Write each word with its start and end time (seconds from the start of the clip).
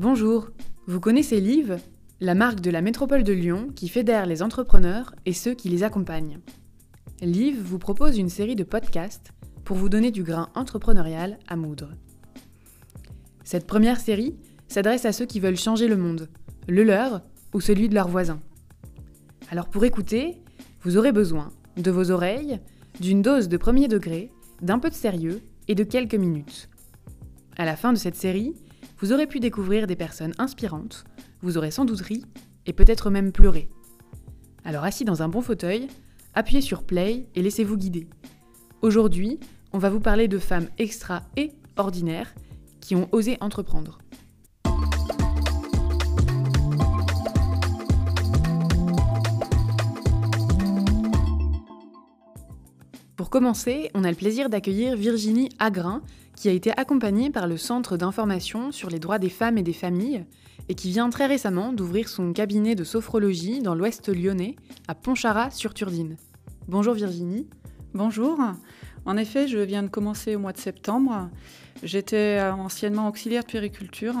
Bonjour, 0.00 0.48
vous 0.86 0.98
connaissez 0.98 1.42
Live, 1.42 1.78
la 2.22 2.34
marque 2.34 2.62
de 2.62 2.70
la 2.70 2.80
métropole 2.80 3.22
de 3.22 3.34
Lyon 3.34 3.68
qui 3.76 3.86
fédère 3.86 4.24
les 4.24 4.42
entrepreneurs 4.42 5.14
et 5.26 5.34
ceux 5.34 5.52
qui 5.52 5.68
les 5.68 5.82
accompagnent. 5.82 6.38
Live 7.20 7.60
vous 7.62 7.78
propose 7.78 8.16
une 8.16 8.30
série 8.30 8.56
de 8.56 8.64
podcasts 8.64 9.32
pour 9.62 9.76
vous 9.76 9.90
donner 9.90 10.10
du 10.10 10.22
grain 10.22 10.48
entrepreneurial 10.54 11.38
à 11.48 11.56
moudre. 11.56 11.90
Cette 13.44 13.66
première 13.66 14.00
série 14.00 14.36
s'adresse 14.68 15.04
à 15.04 15.12
ceux 15.12 15.26
qui 15.26 15.38
veulent 15.38 15.58
changer 15.58 15.86
le 15.86 15.98
monde, 15.98 16.30
le 16.66 16.82
leur 16.82 17.20
ou 17.52 17.60
celui 17.60 17.90
de 17.90 17.94
leurs 17.94 18.08
voisins. 18.08 18.40
Alors 19.50 19.68
pour 19.68 19.84
écouter, 19.84 20.38
vous 20.80 20.96
aurez 20.96 21.12
besoin 21.12 21.50
de 21.76 21.90
vos 21.90 22.10
oreilles, 22.10 22.58
d'une 23.00 23.20
dose 23.20 23.50
de 23.50 23.58
premier 23.58 23.86
degré, 23.86 24.32
d'un 24.62 24.78
peu 24.78 24.88
de 24.88 24.94
sérieux 24.94 25.42
et 25.68 25.74
de 25.74 25.84
quelques 25.84 26.14
minutes. 26.14 26.70
À 27.58 27.66
la 27.66 27.76
fin 27.76 27.92
de 27.92 27.98
cette 27.98 28.16
série, 28.16 28.54
vous 29.00 29.12
aurez 29.12 29.26
pu 29.26 29.40
découvrir 29.40 29.86
des 29.86 29.96
personnes 29.96 30.34
inspirantes, 30.36 31.04
vous 31.40 31.56
aurez 31.56 31.70
sans 31.70 31.86
doute 31.86 32.02
ri 32.02 32.22
et 32.66 32.74
peut-être 32.74 33.08
même 33.08 33.32
pleuré. 33.32 33.70
Alors 34.62 34.84
assis 34.84 35.06
dans 35.06 35.22
un 35.22 35.28
bon 35.28 35.40
fauteuil, 35.40 35.88
appuyez 36.34 36.60
sur 36.60 36.82
Play 36.82 37.26
et 37.34 37.40
laissez-vous 37.40 37.78
guider. 37.78 38.08
Aujourd'hui, 38.82 39.40
on 39.72 39.78
va 39.78 39.88
vous 39.88 40.00
parler 40.00 40.28
de 40.28 40.38
femmes 40.38 40.68
extra 40.76 41.22
et 41.38 41.52
ordinaires 41.78 42.34
qui 42.80 42.94
ont 42.94 43.08
osé 43.12 43.38
entreprendre. 43.40 44.00
Pour 53.16 53.30
commencer, 53.30 53.90
on 53.94 54.04
a 54.04 54.10
le 54.10 54.16
plaisir 54.16 54.50
d'accueillir 54.50 54.96
Virginie 54.96 55.50
Agrin, 55.58 56.02
qui 56.40 56.48
a 56.48 56.52
été 56.52 56.72
accompagné 56.78 57.28
par 57.28 57.46
le 57.46 57.58
Centre 57.58 57.98
d'information 57.98 58.72
sur 58.72 58.88
les 58.88 58.98
droits 58.98 59.18
des 59.18 59.28
femmes 59.28 59.58
et 59.58 59.62
des 59.62 59.74
familles 59.74 60.24
et 60.70 60.74
qui 60.74 60.88
vient 60.88 61.10
très 61.10 61.26
récemment 61.26 61.70
d'ouvrir 61.70 62.08
son 62.08 62.32
cabinet 62.32 62.74
de 62.74 62.82
sophrologie 62.82 63.60
dans 63.60 63.74
l'ouest 63.74 64.08
lyonnais, 64.08 64.56
à 64.88 64.94
Pontcharrat-sur-Turdine. 64.94 66.16
Bonjour 66.66 66.94
Virginie. 66.94 67.46
Bonjour. 67.92 68.40
En 69.04 69.18
effet, 69.18 69.48
je 69.48 69.58
viens 69.58 69.82
de 69.82 69.88
commencer 69.88 70.34
au 70.34 70.38
mois 70.38 70.54
de 70.54 70.58
septembre. 70.58 71.28
J'étais 71.82 72.40
anciennement 72.40 73.06
auxiliaire 73.06 73.42
de 73.42 73.48
puériculture. 73.48 74.14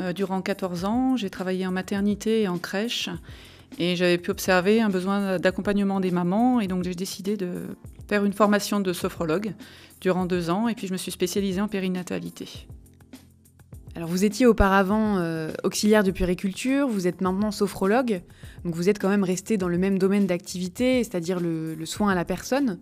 Euh, 0.00 0.12
durant 0.12 0.42
14 0.42 0.84
ans, 0.84 1.16
j'ai 1.16 1.30
travaillé 1.30 1.64
en 1.64 1.70
maternité 1.70 2.42
et 2.42 2.48
en 2.48 2.58
crèche 2.58 3.08
et 3.78 3.94
j'avais 3.94 4.18
pu 4.18 4.32
observer 4.32 4.80
un 4.80 4.88
besoin 4.88 5.38
d'accompagnement 5.38 6.00
des 6.00 6.10
mamans 6.10 6.58
et 6.58 6.66
donc 6.66 6.82
j'ai 6.82 6.96
décidé 6.96 7.36
de 7.36 7.66
faire 8.10 8.24
une 8.24 8.32
formation 8.32 8.80
de 8.80 8.92
sophrologue 8.92 9.52
durant 10.00 10.26
deux 10.26 10.50
ans 10.50 10.66
et 10.66 10.74
puis 10.74 10.88
je 10.88 10.92
me 10.92 10.98
suis 10.98 11.12
spécialisée 11.12 11.60
en 11.60 11.68
périnatalité. 11.68 12.66
Alors 13.94 14.08
vous 14.08 14.24
étiez 14.24 14.46
auparavant 14.46 15.18
euh, 15.18 15.52
auxiliaire 15.62 16.02
de 16.02 16.10
puériculture, 16.10 16.88
vous 16.88 17.06
êtes 17.06 17.20
maintenant 17.20 17.52
sophrologue, 17.52 18.20
donc 18.64 18.74
vous 18.74 18.88
êtes 18.88 18.98
quand 18.98 19.08
même 19.08 19.22
resté 19.22 19.58
dans 19.58 19.68
le 19.68 19.78
même 19.78 19.96
domaine 19.96 20.26
d'activité, 20.26 21.04
c'est-à-dire 21.04 21.38
le, 21.38 21.76
soin 21.86 22.10
à 22.10 22.16
la 22.16 22.24
personne. 22.24 22.80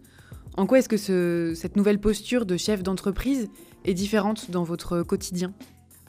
En 0.56 0.64
quoi 0.64 0.78
est-ce 0.78 0.88
que 0.88 1.52
cette 1.54 1.76
nouvelle 1.76 2.00
posture 2.00 2.46
de 2.46 2.56
chef 2.56 2.82
d'entreprise 2.82 3.50
est 3.84 3.94
différente 3.94 4.50
dans 4.50 4.64
votre 4.64 5.02
quotidien? 5.02 5.52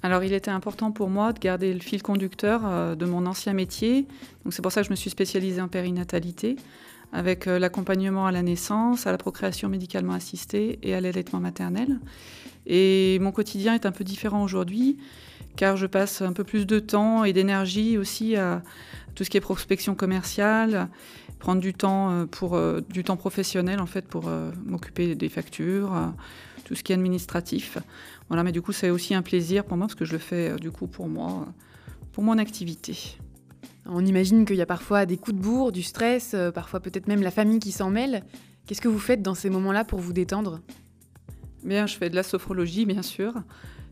Alors 0.01 0.23
il 0.23 0.31
était 0.31 0.49
important 0.49 0.93
pour 0.93 1.09
moi 1.09 1.33
de 1.33 1.39
garder 1.39 1.73
le 1.73 1.81
fil 1.81 2.01
conducteur 2.01 2.61
euh, 2.63 2.95
de 2.95 3.05
mon 3.05 3.25
ancien 3.25 3.51
métier. 3.51 4.07
Donc 4.45 4.53
c'est 4.53 4.61
pour 4.61 4.71
ça 4.71 4.79
que 4.79 4.87
je 4.87 4.91
me 4.91 4.95
suis 4.95 5.09
spécialisée 5.09 5.59
en 5.59 5.67
périnatalité 5.67 6.55
avec 7.11 7.47
euh, 7.47 7.59
l'accompagnement 7.59 8.27
à 8.27 8.31
la 8.31 8.41
naissance, 8.41 9.07
à 9.07 9.11
la 9.11 9.17
procréation 9.17 9.69
médicalement 9.69 10.13
assistée 10.13 10.79
et 10.83 10.93
à 10.93 11.01
l'allaitement 11.01 11.39
maternel. 11.39 11.99
Et 12.67 13.17
mon 13.19 13.31
quotidien 13.31 13.73
est 13.73 13.85
un 13.85 13.91
peu 13.91 14.03
différent 14.03 14.43
aujourd'hui, 14.43 14.97
car 15.55 15.75
je 15.75 15.87
passe 15.87 16.21
un 16.21 16.33
peu 16.33 16.43
plus 16.43 16.67
de 16.67 16.79
temps 16.79 17.23
et 17.23 17.33
d'énergie 17.33 17.97
aussi 17.97 18.35
à 18.35 18.61
tout 19.15 19.23
ce 19.23 19.29
qui 19.29 19.37
est 19.37 19.41
prospection 19.41 19.95
commerciale, 19.95 20.89
prendre 21.39 21.61
du 21.61 21.73
temps 21.73 22.11
euh, 22.11 22.25
pour 22.25 22.55
euh, 22.55 22.81
du 22.89 23.03
temps 23.03 23.17
professionnel 23.17 23.79
en 23.79 23.87
fait 23.87 24.05
pour 24.07 24.29
m'occuper 24.65 25.15
des 25.15 25.29
factures, 25.29 26.13
tout 26.65 26.75
ce 26.75 26.83
qui 26.83 26.91
est 26.91 26.95
administratif. 26.95 27.79
Voilà, 28.27 28.43
mais 28.43 28.51
du 28.51 28.61
coup 28.61 28.71
c'est 28.71 28.91
aussi 28.91 29.15
un 29.15 29.23
plaisir 29.23 29.65
pour 29.65 29.77
moi 29.77 29.87
parce 29.87 29.95
que 29.95 30.05
je 30.05 30.13
le 30.13 30.19
fais 30.19 30.55
du 30.57 30.69
coup 30.69 30.85
pour 30.85 31.07
moi, 31.07 31.47
pour 32.11 32.23
mon 32.23 32.37
activité. 32.37 33.17
On 33.91 34.05
imagine 34.05 34.45
qu'il 34.45 34.55
y 34.55 34.61
a 34.61 34.67
parfois 34.67 35.05
des 35.05 35.17
coups 35.17 35.35
de 35.35 35.41
bourre, 35.41 35.71
du 35.71 35.81
stress, 35.81 36.33
euh, 36.35 36.51
parfois 36.51 36.79
peut-être 36.79 37.07
même 37.07 37.23
la 37.23 37.31
famille 37.31 37.59
qui 37.59 37.71
s'en 37.71 37.89
mêle. 37.89 38.23
Qu'est-ce 38.67 38.81
que 38.81 38.87
vous 38.87 38.99
faites 38.99 39.23
dans 39.23 39.33
ces 39.33 39.49
moments-là 39.49 39.83
pour 39.83 39.99
vous 39.99 40.13
détendre? 40.13 40.61
Bien, 41.63 41.87
je 41.87 41.97
fais 41.97 42.09
de 42.09 42.15
la 42.15 42.21
sophrologie, 42.21 42.85
bien 42.85 43.01
sûr. 43.01 43.33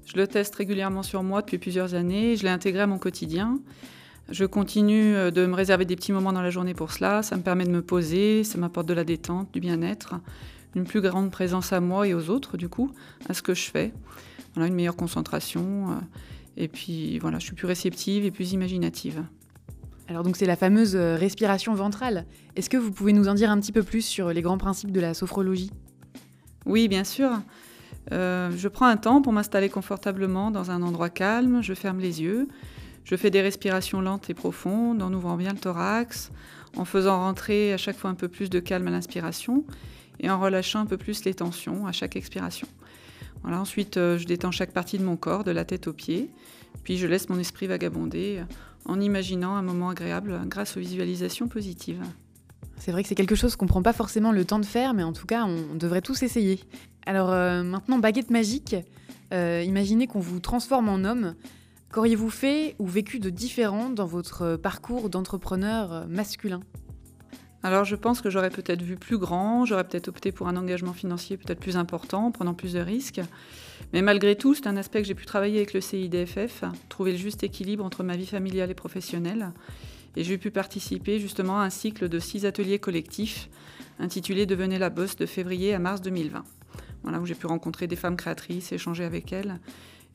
Je 0.05 0.15
le 0.15 0.27
teste 0.27 0.53
régulièrement 0.55 1.01
sur 1.01 1.23
moi 1.23 1.41
depuis 1.41 1.57
plusieurs 1.57 1.95
années. 1.95 2.35
Je 2.35 2.43
l'ai 2.43 2.49
intégré 2.49 2.81
à 2.81 2.87
mon 2.87 2.99
quotidien. 2.99 3.59
Je 4.29 4.45
continue 4.45 5.15
euh, 5.15 5.31
de 5.31 5.45
me 5.47 5.55
réserver 5.55 5.85
des 5.85 5.95
petits 5.95 6.11
moments 6.11 6.31
dans 6.31 6.43
la 6.43 6.51
journée 6.51 6.75
pour 6.75 6.91
cela. 6.91 7.23
Ça 7.23 7.35
me 7.35 7.41
permet 7.41 7.65
de 7.65 7.71
me 7.71 7.81
poser, 7.81 8.43
ça 8.43 8.59
m'apporte 8.59 8.87
de 8.87 8.93
la 8.93 9.03
détente, 9.03 9.51
du 9.51 9.59
bien-être, 9.59 10.15
une 10.75 10.83
plus 10.83 11.01
grande 11.01 11.31
présence 11.31 11.73
à 11.73 11.79
moi 11.79 12.07
et 12.07 12.13
aux 12.13 12.29
autres, 12.29 12.55
du 12.55 12.69
coup, 12.69 12.91
à 13.27 13.33
ce 13.33 13.41
que 13.41 13.55
je 13.55 13.63
fais. 13.63 13.93
Une 14.55 14.73
meilleure 14.73 14.95
concentration. 14.95 15.91
Euh, 15.91 15.93
et 16.55 16.67
puis, 16.67 17.17
voilà, 17.19 17.39
je 17.39 17.45
suis 17.45 17.55
plus 17.55 17.67
réceptive 17.67 18.25
et 18.25 18.31
plus 18.31 18.53
imaginative. 18.53 19.23
Alors 20.09 20.23
donc 20.23 20.37
c'est 20.37 20.45
la 20.45 20.55
fameuse 20.55 20.95
euh, 20.95 21.15
respiration 21.15 21.73
ventrale. 21.73 22.25
Est-ce 22.55 22.69
que 22.69 22.77
vous 22.77 22.91
pouvez 22.91 23.11
nous 23.11 23.27
en 23.27 23.33
dire 23.33 23.51
un 23.51 23.59
petit 23.59 23.73
peu 23.73 23.83
plus 23.83 24.01
sur 24.01 24.29
les 24.29 24.41
grands 24.41 24.57
principes 24.57 24.91
de 24.91 25.01
la 25.01 25.13
sophrologie? 25.13 25.71
Oui, 26.65 26.87
bien 26.87 27.03
sûr. 27.03 27.31
Euh, 28.13 28.51
je 28.55 28.67
prends 28.69 28.85
un 28.85 28.95
temps 28.95 29.21
pour 29.21 29.33
m'installer 29.33 29.69
confortablement 29.69 30.49
dans 30.49 30.71
un 30.71 30.81
endroit 30.81 31.09
calme, 31.09 31.61
je 31.61 31.73
ferme 31.73 31.99
les 31.99 32.21
yeux, 32.21 32.47
je 33.03 33.15
fais 33.17 33.29
des 33.29 33.41
respirations 33.41 33.99
lentes 33.99 34.29
et 34.29 34.33
profondes 34.33 35.01
en 35.01 35.13
ouvrant 35.13 35.35
bien 35.35 35.51
le 35.51 35.59
thorax, 35.59 36.31
en 36.77 36.85
faisant 36.85 37.19
rentrer 37.19 37.73
à 37.73 37.77
chaque 37.77 37.97
fois 37.97 38.09
un 38.09 38.15
peu 38.15 38.29
plus 38.29 38.49
de 38.49 38.59
calme 38.59 38.87
à 38.87 38.91
l'inspiration 38.91 39.65
et 40.21 40.29
en 40.29 40.39
relâchant 40.39 40.79
un 40.79 40.85
peu 40.85 40.97
plus 40.97 41.25
les 41.25 41.33
tensions 41.33 41.85
à 41.85 41.91
chaque 41.91 42.15
expiration. 42.15 42.67
Ensuite, 43.43 43.97
euh, 43.97 44.17
je 44.17 44.25
détends 44.25 44.51
chaque 44.51 44.71
partie 44.71 44.97
de 44.97 45.03
mon 45.03 45.15
corps, 45.15 45.43
de 45.43 45.51
la 45.51 45.63
tête 45.63 45.87
aux 45.87 45.93
pieds, 45.93 46.29
puis 46.83 46.97
je 46.97 47.07
laisse 47.07 47.29
mon 47.29 47.39
esprit 47.39 47.67
vagabonder 47.67 48.41
en 48.87 48.99
imaginant 48.99 49.55
un 49.55 49.61
moment 49.61 49.89
agréable 49.89 50.39
grâce 50.47 50.77
aux 50.77 50.79
visualisations 50.79 51.47
positives. 51.47 52.01
C'est 52.77 52.91
vrai 52.91 53.03
que 53.03 53.09
c'est 53.09 53.15
quelque 53.15 53.35
chose 53.35 53.55
qu'on 53.55 53.65
ne 53.65 53.69
prend 53.69 53.81
pas 53.81 53.93
forcément 53.93 54.31
le 54.31 54.45
temps 54.45 54.59
de 54.59 54.65
faire, 54.65 54.93
mais 54.93 55.03
en 55.03 55.13
tout 55.13 55.25
cas, 55.25 55.45
on 55.45 55.75
devrait 55.75 56.01
tous 56.01 56.23
essayer. 56.23 56.59
Alors 57.05 57.31
euh, 57.31 57.63
maintenant, 57.63 57.99
baguette 57.99 58.29
magique, 58.29 58.75
euh, 59.33 59.63
imaginez 59.65 60.07
qu'on 60.07 60.19
vous 60.19 60.39
transforme 60.39 60.89
en 60.89 61.03
homme. 61.03 61.35
Qu'auriez-vous 61.91 62.29
fait 62.29 62.75
ou 62.79 62.85
vécu 62.85 63.19
de 63.19 63.29
différent 63.29 63.89
dans 63.89 64.05
votre 64.05 64.57
parcours 64.57 65.09
d'entrepreneur 65.09 66.05
masculin? 66.07 66.61
Alors 67.63 67.85
je 67.85 67.95
pense 67.95 68.21
que 68.21 68.29
j'aurais 68.29 68.49
peut-être 68.49 68.81
vu 68.81 68.95
plus 68.95 69.17
grand, 69.17 69.65
j'aurais 69.65 69.83
peut-être 69.83 70.09
opté 70.09 70.31
pour 70.31 70.47
un 70.47 70.55
engagement 70.57 70.93
financier 70.93 71.37
peut-être 71.37 71.59
plus 71.59 71.75
important, 71.75 72.31
prenant 72.31 72.53
plus 72.53 72.73
de 72.73 72.79
risques. 72.79 73.21
Mais 73.93 74.01
malgré 74.01 74.35
tout, 74.35 74.53
c'est 74.53 74.67
un 74.67 74.77
aspect 74.77 75.01
que 75.01 75.07
j'ai 75.07 75.15
pu 75.15 75.25
travailler 75.25 75.57
avec 75.57 75.73
le 75.73 75.81
CIDFF, 75.81 76.63
trouver 76.89 77.13
le 77.13 77.17
juste 77.17 77.43
équilibre 77.43 77.83
entre 77.83 78.03
ma 78.03 78.15
vie 78.15 78.27
familiale 78.27 78.69
et 78.69 78.75
professionnelle. 78.75 79.51
Et 80.15 80.23
j'ai 80.23 80.37
pu 80.37 80.51
participer 80.51 81.19
justement 81.19 81.59
à 81.59 81.63
un 81.63 81.69
cycle 81.69 82.09
de 82.09 82.19
six 82.19 82.45
ateliers 82.45 82.79
collectifs 82.79 83.49
intitulé 83.99 84.45
Devenez 84.45 84.77
la 84.77 84.89
bosse 84.89 85.15
de 85.15 85.25
février 85.25 85.73
à 85.73 85.79
mars 85.79 86.01
2020. 86.01 86.43
Voilà, 87.03 87.19
où 87.19 87.25
j'ai 87.25 87.35
pu 87.35 87.47
rencontrer 87.47 87.87
des 87.87 87.95
femmes 87.95 88.17
créatrices, 88.17 88.71
échanger 88.71 89.03
avec 89.03 89.31
elles 89.31 89.59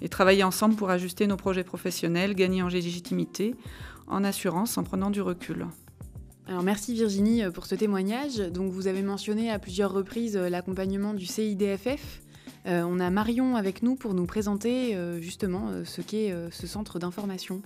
et 0.00 0.09
travailler 0.09 0.42
ensemble 0.42 0.74
pour 0.74 0.91
ajuster 0.91 1.26
nos 1.26 1.36
projets 1.36 1.64
professionnels, 1.64 2.34
gagner 2.34 2.62
en 2.62 2.69
légitimité, 2.69 3.54
en 4.09 4.24
assurance, 4.24 4.76
en 4.76 4.82
prenant 4.82 5.10
du 5.10 5.22
recul. 5.22 5.66
Alors 6.48 6.62
merci 6.62 6.94
Virginie 6.94 7.42
pour 7.54 7.66
ce 7.66 7.75
témoignage. 7.75 8.38
Donc 8.38 8.72
vous 8.72 8.88
avez 8.88 9.03
mentionné 9.03 9.50
à 9.50 9.58
plusieurs 9.58 9.92
reprises 9.92 10.36
euh, 10.36 10.48
l'accompagnement 10.48 11.15
du 11.15 11.27
CIDFF. 11.27 12.21
Euh, 12.66 12.83
on 12.83 13.00
a 13.00 13.10
Marion 13.10 13.56
avec 13.56 13.83
nous 13.83 13.94
pour 13.94 14.15
nous 14.15 14.27
présenter 14.27 14.94
euh, 14.97 15.21
justement 15.21 15.71
ce 15.84 16.00
qu'est 16.00 16.34
ce 16.50 16.66
centre 16.66 16.98
d'information. 16.98 17.62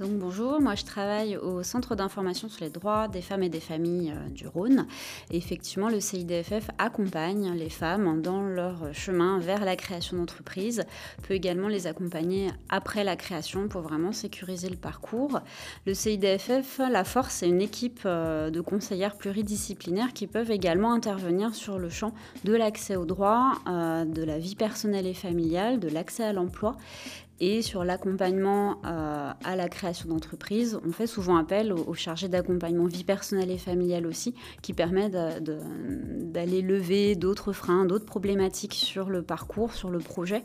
Donc 0.00 0.12
bonjour, 0.12 0.62
moi 0.62 0.76
je 0.76 0.84
travaille 0.86 1.36
au 1.36 1.62
Centre 1.62 1.94
d'information 1.94 2.48
sur 2.48 2.64
les 2.64 2.70
droits 2.70 3.06
des 3.06 3.20
femmes 3.20 3.42
et 3.42 3.50
des 3.50 3.60
familles 3.60 4.14
euh, 4.16 4.30
du 4.30 4.46
Rhône. 4.46 4.86
Effectivement, 5.30 5.90
le 5.90 6.00
CIDFF 6.00 6.70
accompagne 6.78 7.52
les 7.52 7.68
femmes 7.68 8.22
dans 8.22 8.40
leur 8.40 8.94
chemin 8.94 9.38
vers 9.38 9.62
la 9.62 9.76
création 9.76 10.16
d'entreprise, 10.16 10.84
peut 11.28 11.34
également 11.34 11.68
les 11.68 11.86
accompagner 11.86 12.48
après 12.70 13.04
la 13.04 13.14
création 13.14 13.68
pour 13.68 13.82
vraiment 13.82 14.12
sécuriser 14.12 14.70
le 14.70 14.76
parcours. 14.76 15.40
Le 15.84 15.92
CIDFF, 15.92 16.78
la 16.90 17.04
force, 17.04 17.34
c'est 17.34 17.48
une 17.50 17.60
équipe 17.60 18.00
euh, 18.06 18.48
de 18.48 18.62
conseillères 18.62 19.18
pluridisciplinaires 19.18 20.14
qui 20.14 20.26
peuvent 20.26 20.50
également 20.50 20.94
intervenir 20.94 21.54
sur 21.54 21.78
le 21.78 21.90
champ 21.90 22.14
de 22.44 22.54
l'accès 22.54 22.96
aux 22.96 23.04
droits, 23.04 23.52
euh, 23.68 24.06
de 24.06 24.22
la 24.22 24.38
vie 24.38 24.56
personnelle 24.56 25.06
et 25.06 25.12
familiale, 25.12 25.78
de 25.78 25.88
l'accès 25.88 26.24
à 26.24 26.32
l'emploi 26.32 26.78
Et 27.40 27.62
sur 27.62 27.84
l'accompagnement 27.84 28.76
euh, 28.84 29.32
à 29.44 29.56
la 29.56 29.68
création 29.70 30.10
d'entreprise, 30.10 30.78
on 30.86 30.92
fait 30.92 31.06
souvent 31.06 31.36
appel 31.36 31.72
aux, 31.72 31.94
chargés 31.94 32.28
d'accompagnement 32.28 32.84
vie 32.84 33.02
personnelle 33.04 33.50
et 33.50 33.56
familiale 33.56 34.06
aussi, 34.06 34.34
qui 34.60 34.74
permet 34.74 35.08
d'aller 35.08 36.60
lever 36.60 37.16
d'autres 37.16 37.52
freins, 37.52 37.86
d'autres 37.86 38.04
problématiques 38.04 38.74
sur 38.74 39.08
le 39.08 39.22
parcours, 39.22 39.72
sur 39.72 39.88
le 39.88 39.98
projet, 39.98 40.44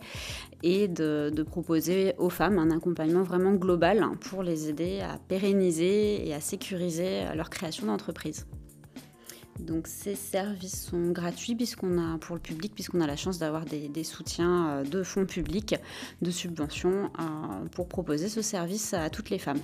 et 0.64 0.88
de, 0.88 1.32
de, 1.36 1.44
proposer 1.44 2.14
aux 2.18 2.30
femmes 2.30 2.58
un 2.60 2.72
accompagnement 2.72 3.24
vraiment 3.24 3.54
global 3.54 4.06
pour 4.22 4.42
les 4.42 4.70
aider 4.70 5.02
à 5.02 5.18
pérenniser 5.28 6.26
et 6.28 6.34
à 6.34 6.40
sécuriser 6.40 7.26
leur 7.36 7.50
création 7.50 7.88
d'entreprise. 7.88 8.46
Donc 9.60 9.88
ces 9.88 10.16
services 10.16 10.88
sont 10.88 11.12
gratuits 11.12 11.56
puisqu'on 11.56 11.98
a 11.98 12.18
pour 12.18 12.36
le 12.36 12.42
public 12.42 12.74
puisqu'on 12.74 13.00
a 13.00 13.08
la 13.08 13.16
chance 13.16 13.40
d'avoir 13.40 13.66
des, 13.66 14.04
soutiens 14.04 14.68
euh, 14.68 14.84
de 14.84 15.02
fonds 15.02 15.26
publics, 15.26 15.76
de 16.22 16.32
subventions 16.32 17.10
euh, 17.20 17.66
pour 17.72 17.88
proposer 17.88 18.28
ce 18.28 18.42
service 18.42 18.94
à 18.94 19.10
toutes 19.10 19.30
les 19.30 19.40
femmes. 19.40 19.60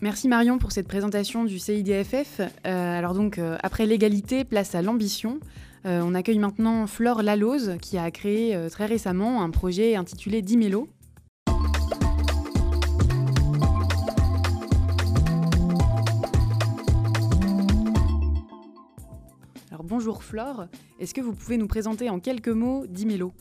Merci 0.00 0.28
Marion 0.28 0.58
pour 0.58 0.70
cette 0.72 0.86
présentation 0.86 1.44
du 1.44 1.58
CIDFF. 1.58 2.40
Euh, 2.40 2.98
alors 2.98 3.14
donc 3.14 3.40
après 3.62 3.86
l'égalité, 3.86 4.44
place 4.44 4.74
à 4.74 4.82
l'ambition. 4.82 5.40
on 5.84 6.14
accueille 6.14 6.38
maintenant 6.38 6.86
Flore 6.86 7.22
Lalose 7.22 7.76
qui 7.80 7.98
a 7.98 8.10
créé 8.10 8.56
très 8.70 8.86
récemment 8.86 9.42
un 9.42 9.50
projet 9.50 9.96
intitulé 9.96 10.42
Dimelo 10.42 10.88
bonjour 19.84 20.24
Flore, 20.24 20.66
est-ce 20.98 21.12
que 21.12 21.20
vous 21.20 21.34
pouvez 21.34 21.58
nous 21.58 21.66
présenter 21.66 22.08
en 22.08 22.18
quelques 22.18 22.48
mots 22.48 22.86
Dimelo? 22.86 23.32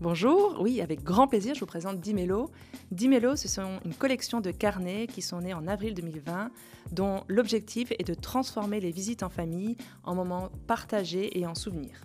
Bonjour, 0.00 0.58
oui, 0.60 0.82
avec 0.82 1.02
grand 1.02 1.26
plaisir, 1.26 1.54
je 1.54 1.60
vous 1.60 1.66
présente 1.66 2.00
Dimelo. 2.00 2.50
Dimelo, 2.90 3.34
ce 3.34 3.48
sont 3.48 3.80
une 3.82 3.94
collection 3.94 4.42
de 4.42 4.50
carnets 4.50 5.06
qui 5.06 5.22
sont 5.22 5.40
nés 5.40 5.54
en 5.54 5.66
avril 5.66 5.94
2020, 5.94 6.50
dont 6.92 7.24
l'objectif 7.28 7.92
est 7.98 8.06
de 8.06 8.12
transformer 8.12 8.78
les 8.78 8.90
visites 8.90 9.22
en 9.22 9.30
famille 9.30 9.76
en 10.04 10.14
moments 10.14 10.50
partagés 10.66 11.38
et 11.38 11.46
en 11.46 11.54
souvenirs. 11.54 12.02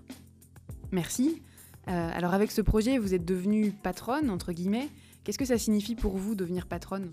Merci. 0.92 1.42
Euh, 1.90 2.10
alors 2.14 2.34
avec 2.34 2.52
ce 2.52 2.62
projet, 2.62 2.98
vous 2.98 3.14
êtes 3.14 3.26
devenue 3.26 3.72
patronne, 3.72 4.30
entre 4.30 4.54
guillemets. 4.54 4.88
Qu'est-ce 5.26 5.38
que 5.38 5.46
ça 5.46 5.58
signifie 5.58 5.96
pour 5.96 6.16
vous 6.16 6.34
devenir 6.34 6.66
patronne? 6.66 7.12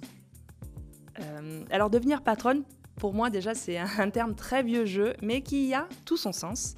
Euh, 1.18 1.64
Alors 1.70 1.90
devenir 1.90 2.22
patronne, 2.22 2.62
pour 2.98 3.14
moi, 3.14 3.30
déjà, 3.30 3.54
c'est 3.54 3.78
un 3.78 4.10
terme 4.10 4.34
très 4.34 4.62
vieux 4.62 4.84
jeu, 4.84 5.14
mais 5.22 5.40
qui 5.40 5.72
a 5.74 5.88
tout 6.04 6.16
son 6.16 6.32
sens. 6.32 6.74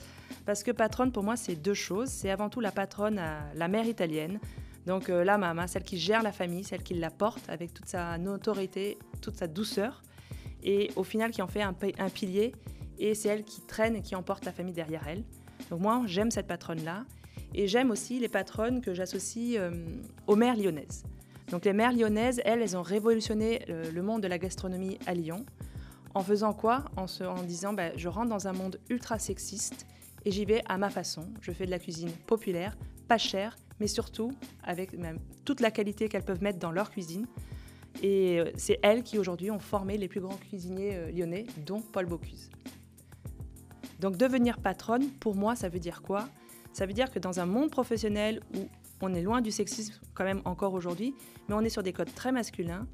Parce 0.46 0.62
que 0.62 0.70
patronne, 0.70 1.12
pour 1.12 1.22
moi, 1.22 1.36
c'est 1.36 1.56
deux 1.56 1.74
choses. 1.74 2.08
C'est 2.08 2.30
avant 2.30 2.48
tout 2.48 2.60
la 2.60 2.72
patronne, 2.72 3.20
la 3.54 3.68
mère 3.68 3.86
italienne. 3.86 4.38
Donc 4.86 5.10
euh, 5.10 5.24
la 5.24 5.38
maman, 5.38 5.66
celle 5.66 5.82
qui 5.82 5.98
gère 5.98 6.22
la 6.22 6.32
famille, 6.32 6.64
celle 6.64 6.82
qui 6.82 6.94
la 6.94 7.10
porte 7.10 7.48
avec 7.48 7.74
toute 7.74 7.86
sa 7.86 8.16
notoriété, 8.18 8.98
toute 9.20 9.36
sa 9.36 9.46
douceur. 9.46 10.02
Et 10.62 10.90
au 10.96 11.04
final, 11.04 11.30
qui 11.30 11.42
en 11.42 11.48
fait 11.48 11.62
un, 11.62 11.72
pilier. 12.08 12.52
Et 12.98 13.14
c'est 13.14 13.28
elle 13.28 13.44
qui 13.44 13.60
traîne 13.62 13.96
et 13.96 14.02
qui 14.02 14.14
emporte 14.14 14.44
la 14.44 14.52
famille 14.52 14.74
derrière 14.74 15.06
elle. 15.08 15.24
Donc 15.70 15.80
moi, 15.80 16.02
j'aime 16.06 16.30
cette 16.30 16.46
patronne-là. 16.46 17.04
Et 17.54 17.66
j'aime 17.66 17.90
aussi 17.90 18.18
les 18.18 18.28
patronnes 18.28 18.80
que 18.80 18.94
j'associe 18.94 19.56
euh, 19.58 19.70
aux 20.26 20.36
mères 20.36 20.56
lyonnaises. 20.56 21.04
Donc 21.50 21.64
les 21.64 21.72
mères 21.72 21.92
lyonnaises, 21.92 22.40
elles, 22.44 22.62
elles 22.62 22.76
ont 22.76 22.82
révolutionné 22.82 23.62
euh, 23.68 23.90
le 23.90 24.02
monde 24.02 24.22
de 24.22 24.28
la 24.28 24.38
gastronomie 24.38 24.98
à 25.06 25.14
Lyon. 25.14 25.44
En 26.14 26.22
faisant 26.22 26.52
quoi? 26.52 26.84
En, 26.96 27.06
disant 27.42 27.72
bah, 27.72 27.96
je 27.96 28.08
rentre 28.08 28.28
dans 28.28 28.48
un 28.48 28.52
monde 28.52 28.80
ultra 28.88 29.18
sexiste 29.18 29.86
et 30.24 30.30
j'y 30.30 30.44
vais 30.44 30.62
à 30.68 30.76
ma 30.76 30.90
façon. 30.90 31.28
Je 31.40 31.52
fais 31.52 31.66
de 31.66 31.70
la 31.70 31.78
cuisine 31.78 32.10
populaire, 32.26 32.76
pas 33.08 33.18
chère, 33.18 33.56
mais 33.78 33.86
surtout 33.86 34.32
avec 34.62 34.90
toute 35.44 35.60
la 35.60 35.70
qualité 35.70 36.08
qu'elles 36.08 36.24
peuvent 36.24 36.42
mettre 36.42 36.58
dans 36.58 36.72
leur 36.72 36.90
cuisine. 36.90 37.26
Et 38.02 38.38
euh, 38.38 38.50
c'est 38.56 38.78
elles 38.82 39.02
qui 39.02 39.18
aujourd'hui 39.18 39.50
ont 39.50 39.58
formé 39.58 39.98
les 39.98 40.08
plus 40.08 40.20
grands 40.20 40.36
cuisiniers 40.36 40.94
euh, 40.94 41.10
lyonnais, 41.10 41.46
dont 41.66 41.80
Paul 41.80 42.06
Bocuse. 42.06 42.50
Donc 43.98 44.16
devenir 44.16 44.58
patronne, 44.58 45.08
pour 45.10 45.34
moi, 45.34 45.56
ça 45.56 45.68
veut 45.68 45.80
dire 45.80 46.00
quoi? 46.00 46.28
Ça 46.72 46.86
veut 46.86 46.92
dire 46.92 47.10
que 47.10 47.18
dans 47.18 47.40
un 47.40 47.46
monde 47.46 47.70
professionnel 47.70 48.40
où 48.56 48.68
on 49.00 49.12
est 49.14 49.22
loin 49.22 49.40
du 49.40 49.50
sexisme 49.50 49.94
quand 50.14 50.24
même 50.24 50.40
encore 50.44 50.74
aujourd'hui, 50.74 51.14
mais 51.48 51.54
on 51.54 51.60
est 51.60 51.68
sur 51.68 51.82
des 51.82 51.92
codes 51.92 52.14
très 52.14 52.32
masculins, 52.32 52.86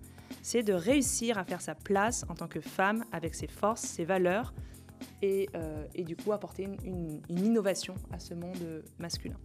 c'est 0.43 0.63
de 0.63 0.73
réussir 0.73 1.39
à 1.39 1.45
faire 1.45 1.61
sa 1.61 1.75
place 1.75 2.25
en 2.29 2.35
tant 2.35 2.49
que 2.49 2.61
femme 2.61 3.05
avec 3.13 3.35
ses 3.35 3.47
forces, 3.47 3.83
ses 3.83 4.05
valeurs 4.05 4.55
et, 5.23 5.49
euh, 5.55 5.87
du 5.99 6.17
coup 6.17 6.33
apporter 6.33 6.69
une, 6.85 7.21
innovation 7.29 7.95
à 8.13 8.19
ce 8.19 8.35
monde 8.35 8.83
masculin. 8.99 9.37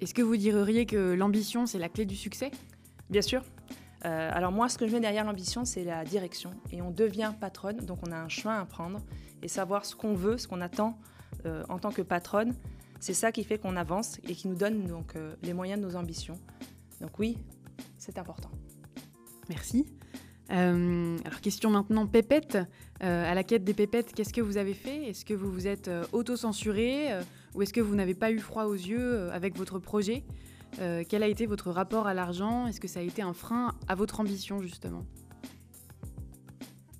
Est-ce 0.00 0.14
que 0.14 0.22
vous 0.22 0.36
diriez 0.36 0.86
que 0.86 1.14
l'ambition, 1.14 1.66
c'est 1.66 1.78
la 1.78 1.88
clé 1.88 2.04
du 2.04 2.16
succès? 2.16 2.50
Bien 3.10 3.22
sûr. 3.22 3.42
Euh, 4.04 4.30
alors 4.32 4.52
moi, 4.52 4.68
ce 4.68 4.76
que 4.76 4.86
je 4.86 4.92
mets 4.92 5.00
derrière 5.00 5.24
l'ambition, 5.24 5.64
c'est 5.64 5.84
la 5.84 6.04
direction. 6.04 6.50
Et 6.70 6.82
on 6.82 6.90
devient 6.90 7.32
patronne, 7.40 7.78
donc 7.78 7.98
on 8.06 8.12
a 8.12 8.16
un 8.16 8.28
chemin 8.28 8.60
à 8.60 8.64
prendre 8.66 9.00
et 9.42 9.48
savoir 9.48 9.84
ce 9.84 9.96
qu'on 9.96 10.14
veut, 10.14 10.36
ce 10.36 10.46
qu'on 10.46 10.60
attend 10.60 10.98
euh, 11.46 11.64
en 11.68 11.78
tant 11.78 11.90
que 11.90 12.02
patronne. 12.02 12.54
C'est 13.00 13.14
ça 13.14 13.32
qui 13.32 13.44
fait 13.44 13.58
qu'on 13.58 13.76
avance 13.76 14.18
et 14.28 14.34
qui 14.34 14.48
nous 14.48 14.54
donne 14.54 14.86
donc 14.86 15.14
les 15.42 15.52
moyens 15.52 15.80
de 15.80 15.86
nos 15.86 15.96
ambitions. 15.96 16.38
Donc 17.00 17.18
oui, 17.18 17.36
c'est 17.98 18.18
important. 18.18 18.50
Merci. 19.48 19.86
Euh, 20.50 21.18
alors 21.24 21.40
question 21.40 21.70
maintenant 21.70 22.06
pépette. 22.06 22.58
Euh, 23.02 23.30
à 23.30 23.34
la 23.34 23.44
quête 23.44 23.64
des 23.64 23.74
pépettes, 23.74 24.12
qu'est-ce 24.14 24.32
que 24.32 24.40
vous 24.40 24.56
avez 24.56 24.74
fait? 24.74 25.08
Est-ce 25.08 25.24
que 25.24 25.34
vous 25.34 25.50
vous 25.50 25.66
êtes 25.66 25.88
euh, 25.88 26.04
auto-censuré 26.12 27.08
ou 27.54 27.62
est-ce 27.62 27.72
que 27.72 27.80
vous 27.80 27.94
n'avez 27.94 28.14
pas 28.14 28.30
eu 28.30 28.38
froid 28.38 28.64
aux 28.64 28.74
yeux 28.74 29.30
avec 29.32 29.56
votre 29.56 29.78
projet? 29.78 30.24
Quel 31.08 31.22
a 31.22 31.28
été 31.28 31.46
votre 31.46 31.70
rapport 31.70 32.08
à 32.08 32.14
l'argent? 32.14 32.66
Est-ce 32.66 32.80
que 32.80 32.88
ça 32.88 32.98
a 32.98 33.02
été 33.04 33.22
un 33.22 33.32
frein 33.32 33.74
à 33.86 33.94
votre 33.94 34.18
ambition 34.18 34.60
justement? 34.60 35.04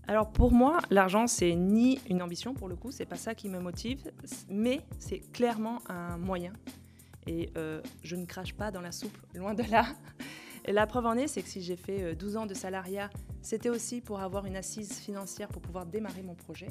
Alors 0.06 0.30
pour 0.30 0.52
moi, 0.52 0.78
l'argent 0.90 1.26
c'est 1.26 1.56
ni 1.56 1.98
une 2.08 2.22
ambition 2.22 2.54
pour 2.54 2.68
le 2.68 2.76
coup, 2.76 2.92
c'est 2.92 3.04
pas 3.04 3.16
ça 3.16 3.34
qui 3.34 3.48
me 3.48 3.58
motive, 3.58 4.12
mais 4.48 4.80
c'est 5.00 5.18
clairement 5.32 5.80
un 5.88 6.18
moyen. 6.18 6.52
Et 7.26 7.50
je 8.04 8.14
ne 8.14 8.26
crache 8.26 8.54
pas 8.54 8.70
dans 8.70 8.80
la 8.80 8.92
soupe, 8.92 9.18
loin 9.34 9.54
de 9.54 9.64
là. 9.68 9.86
La 10.66 10.86
preuve 10.86 11.06
en 11.06 11.14
est, 11.14 11.28
c'est 11.28 11.42
que 11.42 11.48
si 11.48 11.62
j'ai 11.62 11.76
fait 11.76 12.14
12 12.14 12.36
euh, 12.36 12.38
ans 12.40 12.46
de 12.46 12.54
salariat, 12.54 13.10
c'était 13.42 13.68
aussi 13.68 14.00
pour 14.00 14.20
avoir 14.20 14.46
une 14.46 14.56
assise 14.56 14.98
financière 14.98 15.48
pour 15.48 15.60
pouvoir 15.60 15.84
démarrer 15.84 16.22
mon 16.22 16.34
projet. 16.34 16.68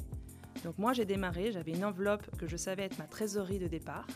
Donc 0.64 0.78
moi, 0.78 0.92
j'ai 0.92 1.04
démarré, 1.04 1.52
j'avais 1.52 1.72
une 1.72 1.84
enveloppe 1.84 2.36
que 2.36 2.46
je 2.48 2.56
savais 2.56 2.84
être 2.84 2.98
ma 2.98 3.06
trésorerie 3.06 3.58
de 3.58 3.68
départ. 3.68 4.06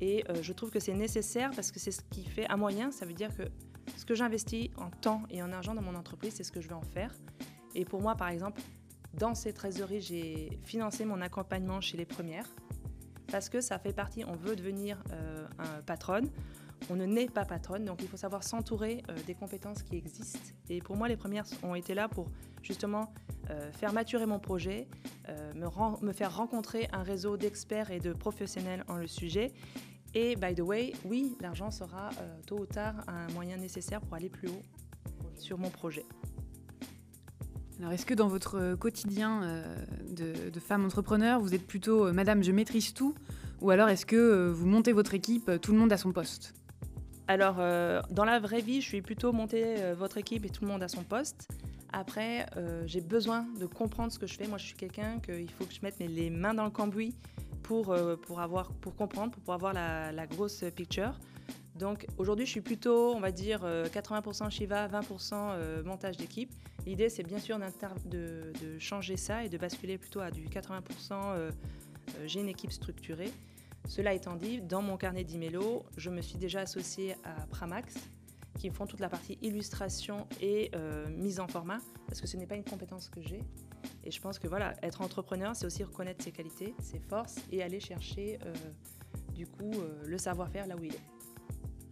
Et 0.00 0.24
euh, 0.28 0.42
je 0.42 0.52
trouve 0.52 0.70
que 0.70 0.80
c'est 0.80 0.94
nécessaire 0.94 1.50
parce 1.54 1.72
que 1.72 1.80
c'est 1.80 1.90
ce 1.90 2.02
qui 2.10 2.24
fait 2.24 2.48
un 2.48 2.56
moyen. 2.56 2.90
Ça 2.92 3.06
veut 3.06 3.12
dire 3.12 3.34
que 3.36 3.42
ce 3.96 4.04
que 4.04 4.14
j'investis 4.14 4.70
en 4.76 4.90
temps 4.90 5.22
et 5.30 5.42
en 5.42 5.52
argent 5.52 5.74
dans 5.74 5.82
mon 5.82 5.94
entreprise, 5.94 6.34
c'est 6.36 6.44
ce 6.44 6.52
que 6.52 6.60
je 6.60 6.68
vais 6.68 6.74
en 6.74 6.82
faire. 6.82 7.12
Et 7.74 7.84
pour 7.84 8.00
moi, 8.00 8.14
par 8.14 8.28
exemple, 8.28 8.60
dans 9.14 9.34
ces 9.34 9.52
trésoreries, 9.52 10.00
j'ai 10.00 10.58
financé 10.64 11.04
mon 11.04 11.20
accompagnement 11.20 11.80
chez 11.80 11.96
les 11.96 12.06
premières 12.06 12.48
parce 13.30 13.48
que 13.48 13.60
ça 13.60 13.78
fait 13.78 13.92
partie, 13.92 14.24
on 14.24 14.36
veut 14.36 14.54
devenir 14.54 15.02
euh, 15.10 15.46
un 15.58 15.82
patronne, 15.82 16.28
on 16.90 16.96
ne 16.96 17.06
naît 17.06 17.26
pas 17.26 17.44
patronne, 17.44 17.84
donc 17.84 18.02
il 18.02 18.08
faut 18.08 18.16
savoir 18.16 18.44
s'entourer 18.44 19.02
euh, 19.08 19.16
des 19.26 19.34
compétences 19.34 19.82
qui 19.82 19.96
existent. 19.96 20.50
Et 20.68 20.80
pour 20.80 20.96
moi, 20.96 21.08
les 21.08 21.16
premières 21.16 21.44
ont 21.62 21.74
été 21.74 21.94
là 21.94 22.08
pour 22.08 22.30
justement 22.62 23.12
euh, 23.50 23.70
faire 23.72 23.92
maturer 23.92 24.26
mon 24.26 24.38
projet, 24.38 24.88
euh, 25.28 25.52
me, 26.02 26.12
faire 26.12 26.36
rencontrer 26.36 26.88
un 26.92 27.02
réseau 27.02 27.36
d'experts 27.36 27.90
et 27.90 28.00
de 28.00 28.12
professionnels 28.12 28.84
en 28.88 28.96
le 28.96 29.06
sujet. 29.06 29.52
Et 30.14 30.36
by 30.36 30.54
the 30.54 30.60
way, 30.60 30.92
oui, 31.04 31.36
l'argent 31.40 31.70
sera 31.70 32.10
tôt 32.46 32.58
ou 32.60 32.66
tard 32.66 32.96
un 33.08 33.32
moyen 33.32 33.56
nécessaire 33.56 34.02
pour 34.02 34.14
aller 34.14 34.28
plus 34.28 34.48
haut 34.48 34.62
sur 35.36 35.56
mon 35.56 35.70
projet. 35.70 36.04
Alors, 37.80 37.92
est-ce 37.92 38.04
que 38.04 38.12
dans 38.12 38.28
votre 38.28 38.74
quotidien 38.74 39.64
de, 40.10 40.50
de, 40.50 40.60
femme 40.60 40.84
entrepreneur, 40.84 41.40
vous 41.40 41.54
êtes 41.54 41.66
plutôt 41.66 42.12
Madame, 42.12 42.44
je 42.44 42.52
maîtrise 42.52 42.92
tout, 42.92 43.14
ou 43.62 43.70
alors 43.70 43.88
est-ce 43.88 44.04
que 44.04 44.50
vous 44.50 44.66
montez 44.66 44.92
votre 44.92 45.14
équipe, 45.14 45.50
tout 45.62 45.72
le 45.72 45.78
monde 45.78 45.92
à 45.94 45.96
son 45.96 46.12
poste? 46.12 46.52
Alors, 47.32 47.56
euh, 47.60 48.02
dans 48.10 48.26
la 48.26 48.38
vraie 48.38 48.60
vie, 48.60 48.82
je 48.82 48.88
suis 48.88 49.00
plutôt 49.00 49.32
monter 49.32 49.64
euh, 49.78 49.94
votre 49.94 50.18
équipe 50.18 50.44
et 50.44 50.50
tout 50.50 50.64
le 50.64 50.70
monde 50.70 50.82
à 50.82 50.88
son 50.88 51.02
poste. 51.02 51.48
Après, 51.90 52.44
euh, 52.58 52.82
j'ai 52.84 53.00
besoin 53.00 53.46
de 53.58 53.64
comprendre 53.64 54.12
ce 54.12 54.18
que 54.18 54.26
je 54.26 54.34
fais. 54.34 54.46
Moi, 54.46 54.58
je 54.58 54.66
suis 54.66 54.74
quelqu'un 54.74 55.18
qu'il 55.18 55.50
faut 55.50 55.64
que 55.64 55.72
je 55.72 55.80
mette 55.82 55.98
les 55.98 56.28
mains 56.28 56.52
dans 56.52 56.64
le 56.64 56.70
cambouis 56.70 57.14
pour, 57.62 57.96
pour, 58.26 58.40
avoir, 58.40 58.70
pour 58.74 58.94
comprendre, 58.96 59.32
pour 59.32 59.40
pouvoir 59.40 59.58
voir 59.58 59.72
la, 59.72 60.26
grosse 60.26 60.62
picture. 60.76 61.18
Donc, 61.74 62.06
aujourd'hui, 62.18 62.44
je 62.44 62.50
suis 62.50 62.60
plutôt, 62.60 63.14
on 63.14 63.20
va 63.20 63.30
dire, 63.30 63.60
80% 63.64 64.50
Shiva, 64.50 64.88
20% 64.88 65.84
montage 65.84 66.18
d'équipe. 66.18 66.52
L'idée, 66.84 67.08
c'est 67.08 67.22
bien 67.22 67.38
sûr 67.38 67.58
de, 67.58 68.52
de, 68.60 68.78
changer 68.78 69.16
ça 69.16 69.42
et 69.42 69.48
de 69.48 69.56
basculer 69.56 69.96
plutôt 69.96 70.20
à 70.20 70.30
du 70.30 70.48
80% 70.48 71.50
j'ai 72.26 72.40
une 72.40 72.48
équipe 72.48 72.72
structurée. 72.72 73.30
Cela 73.88 74.14
étant 74.14 74.36
dit, 74.36 74.60
dans 74.60 74.82
mon 74.82 74.96
carnet 74.96 75.24
d'emails, 75.24 75.82
je 75.96 76.10
me 76.10 76.22
suis 76.22 76.38
déjà 76.38 76.60
associée 76.60 77.14
à 77.24 77.46
Pramax, 77.46 77.94
qui 78.58 78.70
font 78.70 78.86
toute 78.86 79.00
la 79.00 79.08
partie 79.08 79.38
illustration 79.42 80.26
et 80.40 80.70
euh, 80.74 81.08
mise 81.08 81.40
en 81.40 81.48
format, 81.48 81.78
parce 82.06 82.20
que 82.20 82.26
ce 82.26 82.36
n'est 82.36 82.46
pas 82.46 82.56
une 82.56 82.64
compétence 82.64 83.08
que 83.08 83.20
j'ai. 83.20 83.42
Et 84.04 84.10
je 84.10 84.20
pense 84.20 84.38
que 84.38 84.46
voilà, 84.46 84.74
être 84.82 85.00
entrepreneur, 85.00 85.56
c'est 85.56 85.66
aussi 85.66 85.82
reconnaître 85.82 86.22
ses 86.22 86.32
qualités, 86.32 86.74
ses 86.80 86.98
forces 86.98 87.36
et 87.50 87.62
aller 87.62 87.80
chercher 87.80 88.38
euh, 88.44 88.54
du 89.34 89.46
coup 89.46 89.72
euh, 89.74 90.02
le 90.06 90.18
savoir-faire 90.18 90.66
là 90.66 90.76
où 90.76 90.84
il 90.84 90.94
est. 90.94 91.00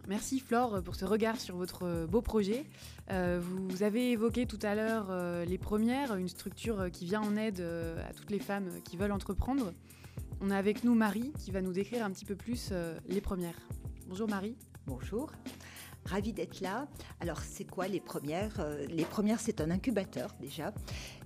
Merci 0.07 0.39
Flore 0.39 0.81
pour 0.83 0.95
ce 0.95 1.05
regard 1.05 1.39
sur 1.39 1.55
votre 1.55 2.07
beau 2.07 2.21
projet. 2.21 2.65
vous 3.09 3.83
avez 3.83 4.11
évoqué 4.11 4.47
tout 4.47 4.59
à 4.63 4.73
l'heure 4.73 5.45
les 5.45 5.59
premières, 5.59 6.15
une 6.15 6.27
structure 6.27 6.89
qui 6.91 7.05
vient 7.05 7.21
en 7.21 7.37
aide 7.37 7.61
à 7.61 8.11
toutes 8.11 8.31
les 8.31 8.39
femmes 8.39 8.67
qui 8.83 8.97
veulent 8.97 9.11
entreprendre. 9.11 9.71
On 10.41 10.49
a 10.49 10.57
avec 10.57 10.83
nous 10.83 10.95
Marie 10.95 11.31
qui 11.37 11.51
va 11.51 11.61
nous 11.61 11.71
décrire 11.71 12.03
un 12.03 12.09
petit 12.09 12.25
peu 12.25 12.35
plus 12.35 12.73
les 13.07 13.21
premières. 13.21 13.59
Bonjour 14.07 14.27
Marie. 14.27 14.57
Bonjour. 14.87 15.31
Ravi 16.05 16.33
d'être 16.33 16.61
là. 16.61 16.87
Alors, 17.19 17.39
c'est 17.41 17.63
quoi 17.63 17.87
les 17.87 17.99
premières 17.99 18.59
euh, 18.59 18.85
Les 18.87 19.05
premières, 19.05 19.39
c'est 19.39 19.61
un 19.61 19.69
incubateur 19.69 20.35
déjà. 20.39 20.73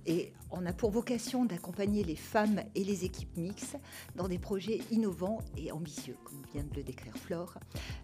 Et 0.06 0.32
on 0.52 0.64
a 0.66 0.72
pour 0.72 0.90
vocation 0.90 1.44
d'accompagner 1.44 2.04
les 2.04 2.14
femmes 2.14 2.62
et 2.76 2.84
les 2.84 3.04
équipes 3.04 3.36
mixtes 3.36 3.76
dans 4.14 4.28
des 4.28 4.38
projets 4.38 4.80
innovants 4.92 5.40
et 5.56 5.72
ambitieux, 5.72 6.16
comme 6.24 6.40
vient 6.52 6.62
de 6.62 6.76
le 6.76 6.84
décrire 6.84 7.16
Flore. 7.16 7.58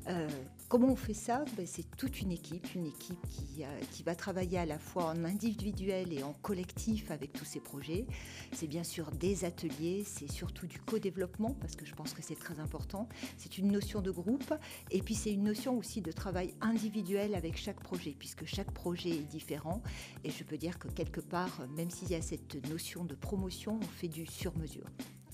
Euh, 0.08 0.28
comment 0.68 0.88
on 0.88 0.96
fait 0.96 1.14
ça? 1.14 1.44
Ben, 1.56 1.64
C'est 1.64 1.88
toute 1.96 2.20
une 2.20 2.32
équipe, 2.32 2.74
une 2.74 2.86
équipe 2.86 3.20
qui, 3.28 3.62
euh, 3.62 3.80
qui 3.92 4.02
va 4.02 4.16
travailler 4.16 4.58
à 4.58 4.66
la 4.66 4.78
fois 4.78 5.04
en 5.04 5.24
individuel 5.24 6.12
et 6.12 6.24
en 6.24 6.32
collectif 6.42 7.12
avec 7.12 7.32
tous 7.32 7.44
ces 7.44 7.60
projets. 7.60 8.04
C'est 8.52 8.66
bien 8.66 8.82
sûr 8.82 9.12
des 9.12 9.44
ateliers, 9.44 10.02
c'est 10.04 10.30
surtout 10.30 10.66
du 10.66 10.80
co-développement, 10.80 11.54
parce 11.60 11.76
que 11.76 11.86
je 11.86 11.94
pense 11.94 12.12
que 12.12 12.22
c'est 12.22 12.38
très 12.38 12.58
important. 12.58 13.08
C'est 13.38 13.58
une 13.58 13.70
notion 13.70 14.00
de 14.00 14.10
groupe, 14.10 14.52
et 14.90 15.02
puis 15.02 15.14
c'est 15.14 15.32
une 15.32 15.44
notion 15.44 15.78
aussi 15.78 16.00
de 16.00 16.10
travail 16.10 16.54
individuel 16.60 17.36
avec 17.36 17.56
chaque 17.56 17.80
projet, 17.80 18.16
puisque 18.18 18.44
chaque 18.44 18.72
projet 18.72 19.10
est 19.10 19.30
différent. 19.30 19.82
Et 20.24 20.30
je 20.30 20.42
peux 20.42 20.58
dire 20.58 20.80
que 20.80 20.88
quelque 20.88 21.20
part, 21.20 21.60
même 21.76 21.90
s'il 21.92 22.10
y 22.10 22.14
a 22.14 22.22
cette 22.22 22.66
notion 22.68 23.04
de 23.04 23.14
promotion, 23.14 23.78
on 23.80 23.86
fait 23.86 24.08
du 24.08 24.26
sur-mesure 24.26 24.86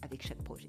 avec 0.02 0.26
chaque 0.26 0.42
projet. 0.42 0.68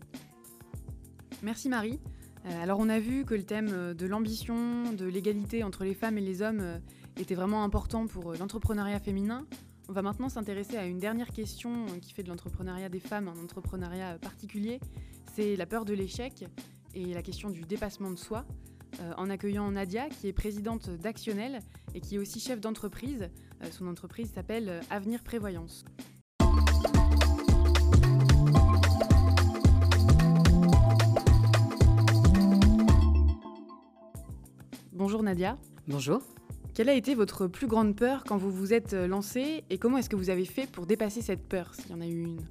Merci 1.41 1.69
Marie. 1.69 2.00
Euh, 2.46 2.63
alors 2.63 2.79
on 2.79 2.89
a 2.89 3.00
vu 3.00 3.25
que 3.25 3.34
le 3.34 3.43
thème 3.43 3.69
euh, 3.72 3.93
de 3.93 4.05
l'ambition, 4.05 4.93
de 4.93 5.05
l'égalité 5.05 5.63
entre 5.63 5.84
les 5.84 5.93
femmes 5.93 6.17
et 6.17 6.22
les 6.22 6.41
hommes 6.41 6.60
euh, 6.62 6.79
était 7.17 7.36
vraiment 7.36 7.63
important 7.63 8.08
pour 8.08 8.34
l'entrepreneuriat 8.34 9.00
féminin. 9.00 9.46
On 9.89 9.93
va 9.93 10.01
maintenant 10.01 10.29
s'intéresser 10.29 10.77
à 10.77 10.86
une 10.86 11.00
dernière 11.00 11.31
question 11.31 11.86
qui 12.01 12.13
fait 12.13 12.24
de 12.24 12.29
l'entrepreneuriat 12.29 12.89
des 12.89 13.00
femmes 13.00 13.27
un 13.27 13.43
entrepreneuriat 13.43 14.19
particulier. 14.19 14.79
C'est 15.34 15.55
la 15.55 15.65
peur 15.65 15.84
de 15.84 15.93
l'échec 15.93 16.46
et 16.93 17.13
la 17.13 17.24
question 17.24 17.50
du 17.50 17.62
dépassement 17.62 18.12
de 18.12 18.15
soi. 18.15 18.46
en 19.17 19.29
accueillant 19.29 19.72
Nadia, 19.72 20.10
qui 20.10 20.27
est 20.27 20.34
présidente 20.34 20.89
d'Actionnel 20.91 21.62
et 21.96 22.01
qui 22.01 22.15
est 22.15 22.17
aussi 22.19 22.39
chef 22.39 22.60
d'entreprise. 22.60 23.29
Son 23.72 23.88
entreprise 23.88 24.32
s'appelle 24.34 24.82
Avenir 24.89 25.24
Prévoyance. 25.24 25.86
Bonjour 34.94 35.24
Nadia. 35.24 35.58
Bonjour. 35.88 36.22
Quelle 36.74 36.89
a 36.89 36.94
été 36.94 37.16
votre 37.16 37.48
plus 37.48 37.68
grande 37.68 37.96
peur 37.96 38.24
quand 38.25 38.38
vous 38.38 38.51
vous 38.51 38.74
êtes 38.74 38.94
lancée 38.94 39.63
et 39.70 39.78
comment 39.78 39.98
est-ce 39.98 40.10
que 40.10 40.16
vous 40.16 40.30
avez 40.30 40.46
fait 40.46 40.68
pour 40.70 40.86
dépasser 40.86 41.22
cette 41.22 41.48
peur, 41.48 41.74
s'il 41.75 41.92
y 41.92 41.94
en 41.94 42.01
a 42.01 42.08
eu 42.08 42.22
une? 42.22 42.42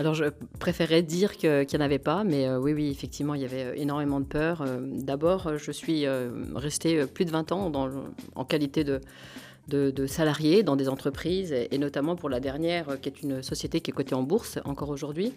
Alors 0.00 0.14
je 0.14 0.24
préférais 0.58 1.02
dire 1.02 1.36
qu'il 1.36 1.66
n'y 1.70 1.76
en 1.76 1.84
avait 1.84 1.98
pas, 1.98 2.24
mais 2.24 2.48
euh, 2.48 2.58
oui, 2.58 2.72
oui, 2.72 2.88
effectivement, 2.90 3.34
il 3.34 3.42
y 3.42 3.44
avait 3.44 3.78
énormément 3.78 4.18
de 4.18 4.24
peur. 4.24 4.62
Euh, 4.62 4.78
d'abord, 4.82 5.58
je 5.58 5.70
suis 5.70 6.06
euh, 6.06 6.30
restée 6.54 7.04
plus 7.04 7.26
de 7.26 7.30
20 7.30 7.52
ans 7.52 7.70
en 8.34 8.44
qualité 8.46 8.82
de, 8.82 9.02
de, 9.70 10.06
salariés 10.06 10.62
dans 10.62 10.76
des 10.76 10.88
entreprises, 10.88 11.52
et, 11.52 11.78
notamment 11.78 12.16
pour 12.16 12.28
la 12.28 12.40
dernière, 12.40 12.90
euh, 12.90 12.96
qui 12.96 13.08
est 13.08 13.22
une 13.22 13.42
société 13.42 13.80
qui 13.80 13.90
est 13.90 13.94
cotée 13.94 14.14
en 14.14 14.22
bourse 14.22 14.58
encore 14.64 14.90
aujourd'hui, 14.90 15.32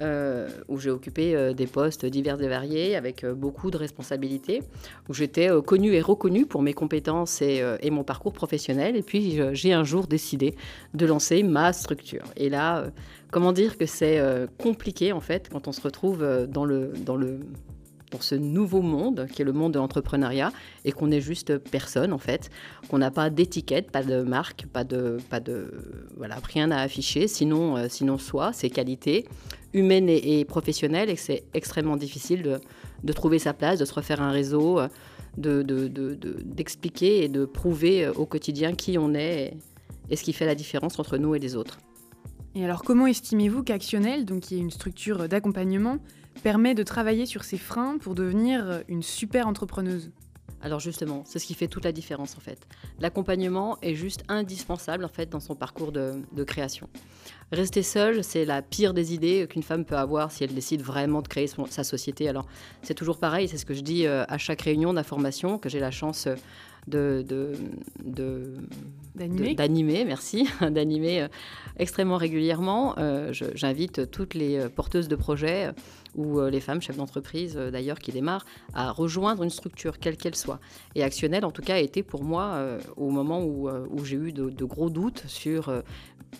euh, 0.00 0.48
où 0.68 0.78
j'ai 0.78 0.90
occupé 0.90 1.34
euh, 1.34 1.52
des 1.52 1.66
postes 1.66 2.06
divers 2.06 2.40
et 2.40 2.48
variés, 2.48 2.96
avec 2.96 3.24
beaucoup 3.24 3.70
de 3.70 3.76
responsabilités, 3.76 4.62
où 5.08 5.14
j'étais 5.14 5.48
connue 5.64 5.92
et 5.94 6.00
reconnue 6.00 6.46
pour 6.46 6.62
mes 6.62 6.72
compétences 6.72 7.42
et, 7.42 7.62
et 7.80 7.90
mon 7.90 8.04
parcours 8.04 8.32
professionnel. 8.32 8.96
Et 8.96 9.02
puis 9.02 9.38
j'ai 9.52 9.72
un 9.72 9.84
jour 9.84 10.06
décidé 10.06 10.54
de 10.94 11.06
lancer 11.06 11.42
ma 11.42 11.72
structure. 11.72 12.24
Et 12.36 12.48
là, 12.48 12.86
comment 13.30 13.52
dire 13.52 13.76
que 13.76 13.86
c'est 13.86 14.20
compliqué 14.58 15.12
en 15.12 15.20
fait 15.20 15.48
quand 15.50 15.68
on 15.68 15.72
se 15.72 15.80
retrouve 15.80 16.24
dans 16.48 16.64
le, 16.64 16.92
dans 17.04 17.16
le 17.16 17.40
pour 18.10 18.22
ce 18.22 18.34
nouveau 18.34 18.82
monde 18.82 19.26
qui 19.32 19.42
est 19.42 19.44
le 19.44 19.52
monde 19.52 19.74
de 19.74 19.78
l'entrepreneuriat 19.78 20.52
et 20.84 20.92
qu'on 20.92 21.10
est 21.10 21.20
juste 21.20 21.58
personne 21.58 22.12
en 22.12 22.18
fait, 22.18 22.50
qu'on 22.88 22.98
n'a 22.98 23.10
pas 23.10 23.30
d'étiquette, 23.30 23.90
pas 23.90 24.02
de 24.02 24.22
marque, 24.22 24.66
pas 24.66 24.84
de, 24.84 25.18
pas 25.28 25.40
de 25.40 25.72
voilà, 26.16 26.36
rien 26.42 26.70
à 26.70 26.80
afficher, 26.80 27.28
sinon, 27.28 27.76
euh, 27.76 27.86
sinon 27.88 28.18
soi, 28.18 28.52
ses 28.52 28.70
qualités 28.70 29.26
humaines 29.74 30.08
et, 30.08 30.44
professionnelles 30.44 31.10
et 31.10 31.14
que 31.14 31.20
c'est 31.20 31.44
extrêmement 31.52 31.96
difficile 31.96 32.42
de, 32.42 32.60
de, 33.04 33.12
trouver 33.12 33.38
sa 33.38 33.52
place, 33.52 33.78
de 33.78 33.84
se 33.84 33.92
refaire 33.92 34.22
un 34.22 34.30
réseau, 34.30 34.80
euh, 34.80 34.88
d'expliquer 35.36 37.20
de, 37.20 37.24
et 37.24 37.28
de 37.28 37.44
prouver 37.44 38.06
euh, 38.06 38.12
au 38.14 38.24
quotidien 38.24 38.72
qui 38.72 38.96
on 38.96 39.14
est 39.14 39.52
et, 39.52 39.56
et 40.10 40.16
ce 40.16 40.22
qui 40.22 40.32
fait 40.32 40.46
la 40.46 40.54
différence 40.54 40.98
entre 40.98 41.18
nous 41.18 41.34
et 41.34 41.38
les 41.38 41.56
autres. 41.56 41.78
Et 42.54 42.64
alors 42.64 42.82
comment 42.82 43.06
estimez-vous 43.06 43.62
qu'Actionnel, 43.64 44.24
donc 44.24 44.40
qui 44.40 44.56
est 44.56 44.60
une 44.60 44.70
structure 44.70 45.28
d'accompagnement, 45.28 45.98
permet 46.42 46.74
de 46.74 46.82
travailler 46.82 47.26
sur 47.26 47.44
ses 47.44 47.58
freins 47.58 47.98
pour 47.98 48.14
devenir 48.14 48.82
une 48.88 49.02
super 49.02 49.48
entrepreneuse 49.48 50.10
alors 50.62 50.80
justement, 50.80 51.22
c'est 51.26 51.38
ce 51.38 51.46
qui 51.46 51.54
fait 51.54 51.68
toute 51.68 51.84
la 51.84 51.92
différence 51.92 52.36
en 52.36 52.40
fait. 52.40 52.66
L'accompagnement 52.98 53.78
est 53.82 53.94
juste 53.94 54.24
indispensable 54.28 55.04
en 55.04 55.08
fait 55.08 55.28
dans 55.28 55.38
son 55.38 55.54
parcours 55.54 55.92
de, 55.92 56.24
création. 56.44 56.88
Rester 57.52 57.82
seule, 57.82 58.24
c'est 58.24 58.44
la 58.44 58.62
pire 58.62 58.94
des 58.94 59.14
idées 59.14 59.46
qu'une 59.48 59.62
femme 59.62 59.84
peut 59.84 59.96
avoir 59.96 60.32
si 60.32 60.44
elle 60.44 60.54
décide 60.54 60.82
vraiment 60.82 61.22
de 61.22 61.28
créer 61.28 61.46
sa 61.46 61.84
société. 61.84 62.28
Alors 62.28 62.46
c'est 62.82 62.94
toujours 62.94 63.18
pareil, 63.18 63.48
c'est 63.48 63.58
ce 63.58 63.66
que 63.66 63.74
je 63.74 63.82
dis 63.82 64.06
euh, 64.06 64.24
à 64.28 64.38
chaque 64.38 64.62
réunion 64.62 64.94
d'information 64.94 65.58
que 65.58 65.68
j'ai 65.68 65.78
la 65.78 65.90
chance 65.90 66.26
euh, 66.94 67.22
de, 67.22 67.54
d'animer, 69.16 70.04
merci, 70.04 70.48
d'animer 70.60 71.22
euh, 71.22 71.28
extrêmement 71.78 72.16
régulièrement. 72.16 72.94
Euh, 72.98 73.32
j'invite 73.32 74.10
toutes 74.10 74.34
les 74.34 74.68
porteuses 74.68 75.08
de 75.08 75.16
projets 75.16 75.70
ou 76.16 76.40
les 76.40 76.60
femmes 76.60 76.82
chefs 76.82 76.96
d'entreprise 76.96 77.54
d'ailleurs 77.54 77.98
qui 77.98 78.12
démarrent 78.12 78.46
à 78.74 78.90
rejoindre 78.90 79.42
une 79.42 79.50
structure 79.50 79.98
quelle 79.98 80.16
qu'elle 80.16 80.34
soit. 80.34 80.60
Et 80.94 81.02
Actionnel 81.02 81.44
en 81.44 81.50
tout 81.50 81.62
cas 81.62 81.74
a 81.74 81.78
été 81.78 82.02
pour 82.02 82.24
moi 82.24 82.60
au 82.96 83.10
moment 83.10 83.44
où, 83.44 83.68
j'ai 84.04 84.16
eu 84.16 84.32
de, 84.32 84.64
gros 84.64 84.90
doutes 84.90 85.24
sur 85.26 85.72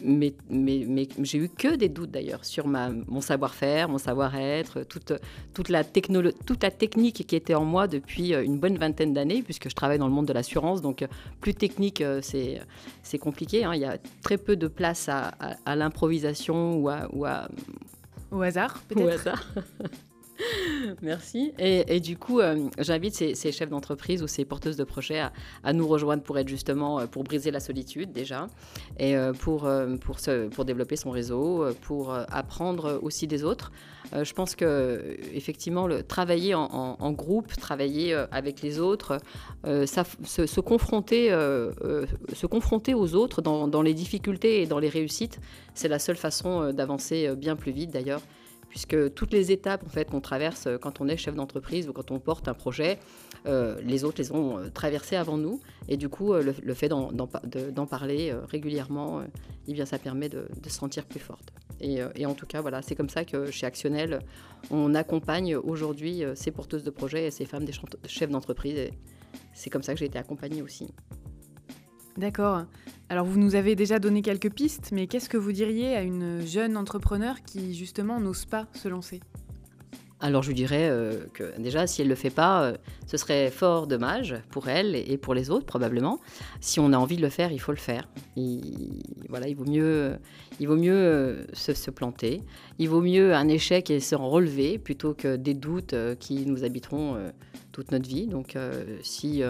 mais, 0.03 0.35
mais, 0.51 1.09
j'ai 1.23 1.39
eu 1.39 1.49
que 1.49 1.77
des 1.77 1.89
doutes 1.89 2.11
d'ailleurs 2.11 2.45
sur 2.45 2.67
ma, 2.67 2.91
mon 2.91 3.21
savoir-faire, 3.21 3.89
mon 3.89 3.99
savoir-être, 3.99 4.83
toute, 4.83 5.13
toute, 5.55 5.69
la 5.69 5.85
toute 5.85 6.63
la 6.63 6.71
technique 6.71 7.27
qui 7.27 7.37
était 7.37 7.55
en 7.55 7.65
moi 7.65 7.87
depuis 7.87 8.35
une 8.35 8.59
bonne 8.59 8.77
vingtaine 8.77 9.15
d'années, 9.15 9.43
puisque 9.43 9.71
je 9.71 9.75
travaille 9.75 9.99
dans 9.99 10.09
le 10.09 10.13
monde 10.13 10.27
de 10.27 10.33
l'assurance, 10.33 10.83
donc 10.83 11.07
plus 11.41 11.55
technique, 11.55 12.03
c'est 12.21 12.61
c'est 13.03 13.19
compliqué. 13.19 13.65
Hein. 13.65 13.75
Il 13.75 13.81
y 13.81 13.85
a 13.85 13.99
très 14.23 14.37
peu 14.37 14.57
de 14.57 14.67
place 14.67 15.09
à, 15.09 15.33
l'improvisation 15.77 16.77
ou 16.77 16.89
à, 16.89 17.49
Au 18.31 18.41
hasard, 18.43 18.81
peut-être? 18.89 19.05
Au 19.05 19.09
hasard. 19.09 19.45
Merci. 21.03 21.53
Et, 21.59 22.01
du 22.01 22.17
coup, 22.17 22.41
euh, 22.41 22.69
j'invite 22.79 23.15
ces, 23.15 23.53
chefs 23.53 23.69
d'entreprise 23.69 24.23
ou 24.23 24.27
ces 24.27 24.45
porteuses 24.45 24.77
de 24.77 24.85
projets 24.85 25.23
à, 25.63 25.73
nous 25.73 25.87
rejoindre 25.87 26.23
pour 26.23 26.39
être 26.39 26.49
justement, 26.49 27.01
euh, 27.01 27.07
pour 27.07 27.25
briser 27.25 27.51
la 27.51 27.61
solitude 27.61 28.13
déjà, 28.13 28.49
et 28.99 29.17
euh, 29.17 29.33
pour, 29.33 29.69
pour, 30.01 30.65
développer 30.65 30.97
son 30.97 31.11
réseau, 31.11 31.67
pour 31.83 32.13
apprendre 32.13 32.99
aussi 33.03 33.27
des 33.27 33.45
autres. 33.45 33.73
je 34.13 34.33
pense 34.33 34.55
que 34.55 35.17
effectivement, 35.33 35.87
le, 35.87 36.03
travailler 36.03 36.55
en, 36.55 37.13
groupe, 37.13 37.55
travailler 37.57 38.15
avec 38.31 38.63
les 38.63 38.79
autres, 38.79 39.19
se, 39.65 40.61
confronter, 40.61 41.31
se 41.31 42.47
confronter 42.47 42.95
aux 42.95 43.15
autres 43.15 43.43
dans 43.43 43.83
les 43.83 43.95
difficultés 43.95 44.63
et 44.63 44.67
dans 44.67 44.79
les 44.79 44.89
réussites, 44.89 45.41
c'est 45.75 45.89
la 45.89 45.99
seule 45.99 46.17
façon 46.17 46.73
d'avancer 46.73 47.35
bien 47.37 47.57
plus 47.57 47.73
vite 47.73 47.91
d'ailleurs 47.91 48.23
puisque 48.77 49.15
toutes 49.15 49.33
les 49.33 49.53
étapes 49.53 49.89
fait 49.89 50.11
qu'on 50.11 50.21
traverse 50.21 50.67
euh, 50.67 50.77
quand 50.77 51.01
on 51.01 51.09
est 51.09 51.17
chef 51.17 51.35
d'entreprise 51.35 51.89
ou 51.89 51.95
quand 51.95 52.11
on 52.11 52.19
porte 52.19 52.47
un 52.47 52.53
projet, 52.53 52.99
euh, 53.47 53.81
les 53.83 54.05
autres 54.05 54.19
les 54.19 54.33
ont 54.33 54.59
euh, 54.59 54.69
traversés 54.69 55.17
avant 55.17 55.39
nous, 55.39 55.63
et 55.89 55.97
du 55.97 56.11
coup 56.11 56.35
le, 56.35 56.75
fait 56.75 56.91
d'en 56.91 57.87
parler 57.87 58.35
régulièrement, 58.51 59.23
eh 59.67 59.73
bien 59.73 59.87
ça 59.87 59.99
permet 59.99 60.29
de, 60.29 60.47
se 60.63 60.71
sentir 60.71 61.07
plus 61.07 61.21
forte. 61.21 61.55
Et, 61.81 62.27
en 62.27 62.35
tout 62.35 62.45
cas 62.45 62.61
voilà, 62.61 62.83
c'est 62.83 62.95
comme 62.95 63.09
ça 63.09 63.25
que 63.25 63.51
chez 63.51 63.65
Actionnel, 63.65 64.19
on 64.71 64.95
accompagne 64.95 65.57
aujourd'hui 65.57 66.23
ces 66.35 66.51
porteuses 66.51 66.85
de 66.85 66.91
projets 66.91 67.29
et 67.29 67.31
ces 67.31 67.47
femmes 67.47 67.65
des 67.65 67.73
chefs 68.07 68.31
d'entreprise. 68.31 68.77
Et 68.77 68.91
c'est 69.55 69.71
comme 69.71 69.83
ça 69.83 69.95
que 69.95 69.99
j'ai 69.99 70.07
été 70.07 70.19
accompagnée 70.19 70.61
aussi. 70.61 70.93
D'accord. 72.17 72.65
Alors 73.09 73.27
vous 73.27 73.39
nous 73.39 73.55
avez 73.55 73.77
déjà 73.77 73.99
donné 73.99 74.23
quelques 74.23 74.51
pistes, 74.51 74.91
mais 74.93 75.07
qu'est-ce 75.07 75.29
que 75.29 75.37
vous 75.37 75.53
diriez 75.53 75.95
à 75.95 76.03
une 76.03 76.45
jeune 76.47 76.77
entrepreneur 76.77 77.37
qui 77.43 77.75
justement 77.75 78.21
n'ose 78.21 78.47
pas 78.47 78.67
se 78.73 78.89
lancer? 78.89 79.21
Alors 80.19 80.43
je 80.43 80.53
dirais 80.53 80.89
euh, 80.89 81.27
que 81.35 81.61
déjà, 81.61 81.87
si 81.87 82.01
elle 82.01 82.09
ne 82.09 82.13
le 82.13 82.17
fait 82.17 82.31
pas, 82.31 82.63
euh, 82.63 82.77
ce 83.07 83.19
serait 83.19 83.51
fort 83.51 83.87
dommage 83.87 84.35
pour 84.51 84.69
elle 84.69 84.97
et 84.97 85.19
pour 85.19 85.35
les 85.35 85.51
autres 85.51 85.67
probablement. 85.67 86.21
Si 86.61 86.81
on 86.81 86.95
a 86.95 86.97
envie 86.97 87.17
de 87.17 87.23
le 87.23 87.29
faire, 87.29 87.53
il 87.53 87.61
faut 87.61 87.73
le 87.73 87.79
faire. 87.79 88.09
Il, 88.35 89.03
voilà, 89.29 89.47
il 89.47 89.55
vaut 89.55 89.67
mieux, 89.67 90.17
il 90.59 90.69
vaut 90.69 90.77
mieux 90.77 90.95
euh, 90.95 91.45
se, 91.53 91.91
planter. 91.91 92.43
Il 92.79 92.89
vaut 92.89 93.03
mieux 93.03 93.35
un 93.35 93.47
échec 93.47 93.91
et 93.91 94.01
se 94.01 94.15
relever 94.15 94.79
plutôt 94.79 95.13
que 95.13 95.37
des 95.37 95.55
doutes 95.55 95.95
qui 96.19 96.47
nous 96.47 96.65
habiteront 96.65 97.19
toute 97.73 97.93
notre 97.93 98.09
vie. 98.09 98.27
Donc 98.27 98.57
si 99.03 99.43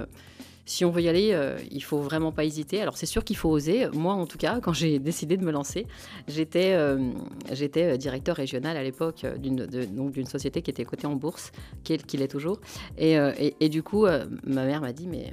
si 0.67 0.85
on 0.85 0.91
veut 0.91 1.03
y 1.03 1.09
aller, 1.09 1.31
euh, 1.33 1.57
il 1.71 1.83
faut 1.83 2.01
vraiment 2.01 2.33
pas 2.33 2.45
hésiter. 2.45 2.83
Alors 2.83 2.97
c'est 2.97 3.07
sûr 3.07 3.25
qu'il 3.25 3.37
faut 3.37 3.49
oser. 3.49 3.87
Moi, 3.93 4.13
en 4.13 4.27
tout 4.27 4.37
cas, 4.37 4.61
quand 4.63 4.73
j'ai 4.73 4.99
décidé 4.99 5.37
de 5.37 5.45
me 5.45 5.53
lancer, 5.53 5.87
j'étais 6.29 6.73
euh, 6.73 7.13
euh, 7.51 7.97
directeur 7.97 8.37
régional 8.37 8.77
à 8.77 8.83
l'époque 8.83 9.25
d'une 9.39 9.65
d'une 9.67 10.27
société 10.27 10.63
qui 10.63 10.71
était 10.71 10.85
cotée 10.85 11.07
en 11.07 11.15
bourse, 11.15 11.53
qui 11.85 11.95
est, 11.95 12.29
toujours. 12.29 12.61
Et, 12.99 13.17
et, 13.61 13.69
du 13.69 13.83
coup, 13.83 14.07
ma 14.45 14.65
mère 14.65 14.81
m'a 14.81 14.93
dit 14.93 15.07
mais 15.07 15.33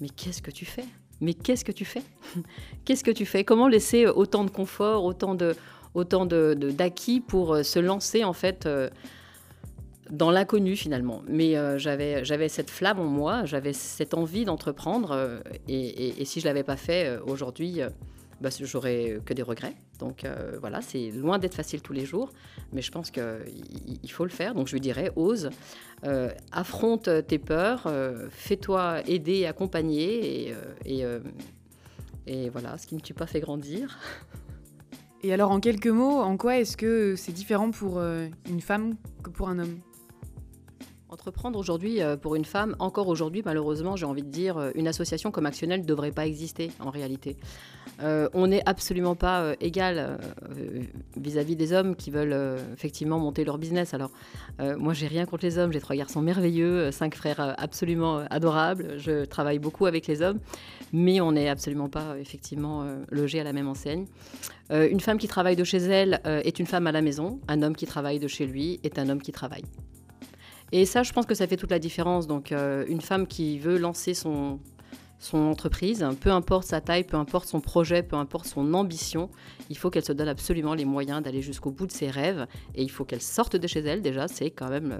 mais 0.00 0.08
qu'est-ce 0.08 0.42
que 0.42 0.50
tu 0.50 0.66
fais? 0.66 0.84
Mais 1.22 1.34
qu'est-ce 1.34 1.64
que 1.64 1.72
tu 1.72 1.84
fais? 1.84 2.02
Qu'est-ce 2.84 3.04
que 3.04 3.10
tu 3.10 3.26
fais? 3.26 3.44
Comment 3.44 3.68
laisser 3.68 4.06
autant 4.06 4.44
de 4.44 4.50
confort, 4.50 5.04
autant 5.04 5.34
de 5.34 5.54
autant 5.94 6.26
de 6.26 6.54
d'acquis 6.54 7.20
pour 7.20 7.64
se 7.64 7.78
lancer 7.78 8.24
en 8.24 8.32
fait 8.32 8.66
dans 10.10 10.30
l'inconnu 10.30 10.76
finalement. 10.76 11.22
Mais 11.28 11.56
euh, 11.56 11.78
j'avais, 11.78 12.24
j'avais 12.24 12.48
cette 12.48 12.70
flamme 12.70 13.00
en 13.00 13.04
moi, 13.04 13.44
j'avais 13.44 13.72
cette 13.72 14.14
envie 14.14 14.44
d'entreprendre. 14.44 15.12
Euh, 15.12 15.40
et, 15.68 16.24
si 16.24 16.40
je 16.40 16.46
ne 16.46 16.50
l'avais 16.50 16.62
pas 16.62 16.76
fait 16.76 17.06
euh, 17.06 17.20
aujourd'hui, 17.24 17.80
bah, 18.40 18.50
j'aurais 18.60 19.20
que 19.24 19.34
des 19.34 19.42
regrets. 19.42 19.74
Donc 19.98 20.24
voilà, 20.62 20.80
c'est 20.80 21.10
loin 21.10 21.38
d'être 21.38 21.54
facile 21.54 21.82
tous 21.82 21.92
les 21.92 22.06
jours, 22.06 22.32
mais 22.72 22.80
je 22.80 22.90
pense 22.90 23.10
qu'il 23.10 24.10
faut 24.10 24.24
le 24.24 24.30
faire. 24.30 24.54
Donc 24.54 24.66
je 24.66 24.72
lui 24.72 24.80
dirais, 24.80 25.12
ose, 25.14 25.50
affronte 26.52 27.10
tes 27.26 27.38
peurs, 27.38 27.86
fais-toi 28.30 29.02
aider, 29.06 29.44
accompagner. 29.44 30.46
Et, 30.46 30.54
et, 30.86 31.04
et 32.26 32.48
voilà, 32.48 32.78
ce 32.78 32.86
qui 32.86 32.94
ne 32.94 33.00
tue 33.00 33.12
pas 33.12 33.26
fait 33.26 33.40
grandir. 33.40 33.98
Et 35.22 35.34
alors 35.34 35.50
en 35.50 35.60
quelques 35.60 35.88
mots, 35.88 36.20
en 36.20 36.38
quoi 36.38 36.56
est-ce 36.56 36.78
que 36.78 37.14
c'est 37.16 37.32
différent 37.32 37.70
pour 37.70 38.00
une 38.00 38.62
femme 38.62 38.96
que 39.22 39.28
pour 39.28 39.50
un 39.50 39.58
homme? 39.58 39.80
Entreprendre 41.12 41.58
aujourd'hui 41.58 42.02
euh, 42.02 42.16
pour 42.16 42.36
une 42.36 42.44
femme, 42.44 42.76
encore 42.78 43.08
aujourd'hui 43.08 43.42
malheureusement, 43.44 43.96
j'ai 43.96 44.06
envie 44.06 44.22
de 44.22 44.28
dire, 44.28 44.56
euh, 44.58 44.70
une 44.76 44.86
association 44.86 45.32
comme 45.32 45.44
Actionnel 45.44 45.80
ne 45.80 45.84
devrait 45.84 46.12
pas 46.12 46.24
exister 46.24 46.70
en 46.78 46.90
réalité. 46.90 47.36
Euh, 48.00 48.28
on 48.32 48.46
n'est 48.46 48.62
absolument 48.64 49.16
pas 49.16 49.54
égal 49.60 50.18
vis-à-vis 51.16 51.56
des 51.56 51.72
hommes 51.72 51.96
qui 51.96 52.12
veulent 52.12 52.58
effectivement 52.72 53.18
monter 53.18 53.44
leur 53.44 53.58
business. 53.58 53.92
Alors 53.92 54.10
moi 54.78 54.94
j'ai 54.94 55.06
rien 55.06 55.26
contre 55.26 55.44
les 55.44 55.58
hommes, 55.58 55.72
j'ai 55.72 55.80
trois 55.80 55.96
garçons 55.96 56.22
merveilleux, 56.22 56.90
cinq 56.92 57.14
frères 57.14 57.54
absolument 57.58 58.18
adorables, 58.30 58.98
je 58.98 59.24
travaille 59.24 59.58
beaucoup 59.58 59.86
avec 59.86 60.06
les 60.06 60.22
hommes, 60.22 60.38
mais 60.92 61.20
on 61.20 61.32
n'est 61.32 61.48
absolument 61.48 61.88
pas 61.88 62.18
effectivement 62.18 62.86
logé 63.10 63.40
à 63.40 63.44
la 63.44 63.52
même 63.52 63.68
enseigne. 63.68 64.06
une 64.70 65.00
femme 65.00 65.18
qui 65.18 65.28
travaille 65.28 65.56
de 65.56 65.64
chez 65.64 65.78
elle 65.78 66.20
est 66.24 66.58
une 66.58 66.66
femme 66.66 66.86
à 66.86 66.92
la 66.92 67.02
maison, 67.02 67.40
un 67.48 67.62
homme 67.62 67.76
qui 67.76 67.86
travaille 67.86 68.18
de 68.18 68.28
chez 68.28 68.46
lui 68.46 68.80
est 68.82 68.98
un 68.98 69.08
homme 69.08 69.20
qui 69.20 69.32
travaille. 69.32 69.64
Et 70.72 70.86
ça, 70.86 71.02
je 71.02 71.12
pense 71.12 71.26
que 71.26 71.34
ça 71.34 71.46
fait 71.46 71.56
toute 71.56 71.70
la 71.70 71.78
différence. 71.78 72.26
Donc, 72.26 72.52
euh, 72.52 72.84
une 72.88 73.00
femme 73.00 73.26
qui 73.26 73.58
veut 73.58 73.78
lancer 73.78 74.14
son, 74.14 74.60
son 75.20 75.38
entreprise, 75.38 76.04
peu 76.20 76.30
importe 76.30 76.66
sa 76.66 76.80
taille, 76.80 77.04
peu 77.04 77.18
importe 77.18 77.46
son 77.46 77.60
projet, 77.60 78.02
peu 78.02 78.16
importe 78.16 78.46
son 78.46 78.72
ambition, 78.72 79.28
il 79.68 79.76
faut 79.76 79.90
qu'elle 79.90 80.04
se 80.04 80.12
donne 80.12 80.28
absolument 80.28 80.72
les 80.72 80.86
moyens 80.86 81.22
d'aller 81.22 81.42
jusqu'au 81.42 81.70
bout 81.70 81.86
de 81.86 81.92
ses 81.92 82.10
rêves 82.10 82.46
et 82.74 82.82
il 82.82 82.90
faut 82.90 83.04
qu'elle 83.04 83.20
sorte 83.20 83.54
de 83.54 83.66
chez 83.66 83.80
elle. 83.80 84.00
Déjà, 84.00 84.28
c'est 84.28 84.50
quand 84.50 84.70
même 84.70 84.98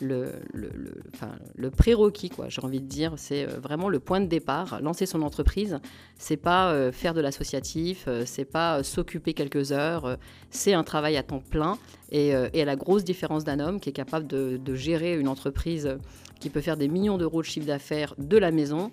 le, 0.00 1.70
prérequis. 1.76 2.32
J'ai 2.48 2.62
envie 2.62 2.80
de 2.80 2.86
dire, 2.86 3.12
c'est 3.16 3.44
euh, 3.44 3.58
vraiment 3.60 3.90
le 3.90 4.00
point 4.00 4.20
de 4.20 4.26
départ. 4.26 4.80
Lancer 4.80 5.04
son 5.04 5.20
entreprise, 5.20 5.78
c'est 6.16 6.36
pas 6.36 6.72
euh, 6.72 6.90
faire 6.90 7.12
de 7.12 7.20
l'associatif, 7.20 8.04
euh, 8.08 8.22
c'est 8.24 8.46
pas 8.46 8.82
s'occuper 8.82 9.34
quelques 9.34 9.72
heures, 9.72 10.16
c'est 10.50 10.72
un 10.72 10.84
travail 10.84 11.16
à 11.18 11.22
temps 11.22 11.42
plein 11.50 11.78
et, 12.10 12.34
à 12.34 12.64
la 12.64 12.76
grosse 12.76 13.04
différence 13.04 13.44
d'un 13.44 13.60
homme 13.60 13.80
qui 13.80 13.90
est 13.90 13.92
capable 13.92 14.26
de 14.26 14.74
gérer 14.74 15.18
une 15.18 15.28
entreprise 15.28 15.98
qui 16.40 16.50
peut 16.50 16.60
faire 16.60 16.76
des 16.76 16.88
millions 16.88 17.18
d'euros 17.18 17.42
de 17.42 17.46
chiffre 17.46 17.66
d'affaires 17.66 18.14
de 18.18 18.38
la 18.38 18.50
maison. 18.50 18.90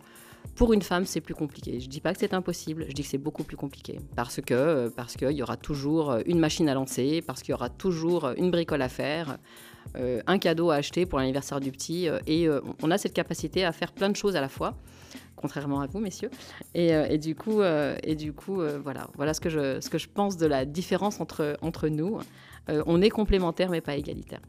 Pour 0.56 0.74
une 0.74 0.82
femme, 0.82 1.06
c'est 1.06 1.22
plus 1.22 1.34
compliqué. 1.34 1.80
Je 1.80 1.86
ne 1.86 1.92
dis 1.92 2.02
pas 2.02 2.14
que 2.14 2.20
c'est 2.20 2.34
impossible, 2.34 2.86
je 2.88 2.94
dis 2.94 3.02
que 3.02 3.08
c'est 3.08 3.18
beaucoup 3.18 3.44
plus 3.44 3.58
compliqué. 3.58 4.00
Parce 4.16 4.40
que 4.42 4.54
euh, 4.54 4.90
parce 4.90 5.16
qu'il 5.16 5.32
y 5.32 5.44
aura 5.44 5.58
toujours 5.58 6.12
euh, 6.12 6.22
une 6.26 6.40
machine 6.40 6.70
à 6.70 6.74
lancer, 6.74 7.22
parce 7.26 7.42
qu'il 7.42 7.52
y 7.52 7.54
aura 7.54 7.70
toujours 7.70 8.26
euh, 8.26 8.34
une 8.38 8.52
bricole 8.52 8.82
à 8.82 8.90
faire, 8.90 9.38
un 10.28 10.40
cadeau 10.40 10.72
à 10.72 10.76
acheter 10.76 11.06
pour 11.06 11.20
l'anniversaire 11.20 11.62
du 11.62 11.72
petit. 11.72 12.10
et 12.28 12.50
on 12.82 12.92
a 12.92 12.98
cette 12.98 13.14
capacité 13.14 13.64
à 13.64 13.72
faire 13.72 13.94
plein 13.94 14.10
de 14.10 14.16
choses 14.16 14.36
à 14.36 14.42
la 14.42 14.50
fois, 14.50 14.74
contrairement 15.38 15.80
à 15.80 15.88
vous, 15.88 16.00
messieurs. 16.00 16.32
Et, 16.74 17.18
du 17.18 17.34
coup, 17.36 17.62
et 17.62 18.16
du 18.16 18.34
coup 18.34 18.62
voilà, 18.84 19.08
voilà 19.16 19.34
ce 19.34 19.40
que, 19.40 19.50
je, 19.50 19.80
ce 19.80 19.90
que 19.90 19.98
je 19.98 20.10
pense 20.10 20.36
de 20.36 20.48
la 20.48 20.66
différence 20.66 21.22
entre, 21.22 21.56
entre 21.62 21.88
nous. 21.88 22.20
on 22.68 23.02
est 23.02 23.12
complémentaires, 23.12 23.70
mais 23.70 23.80
pas 23.80 23.96
égalitaires. 23.96 24.42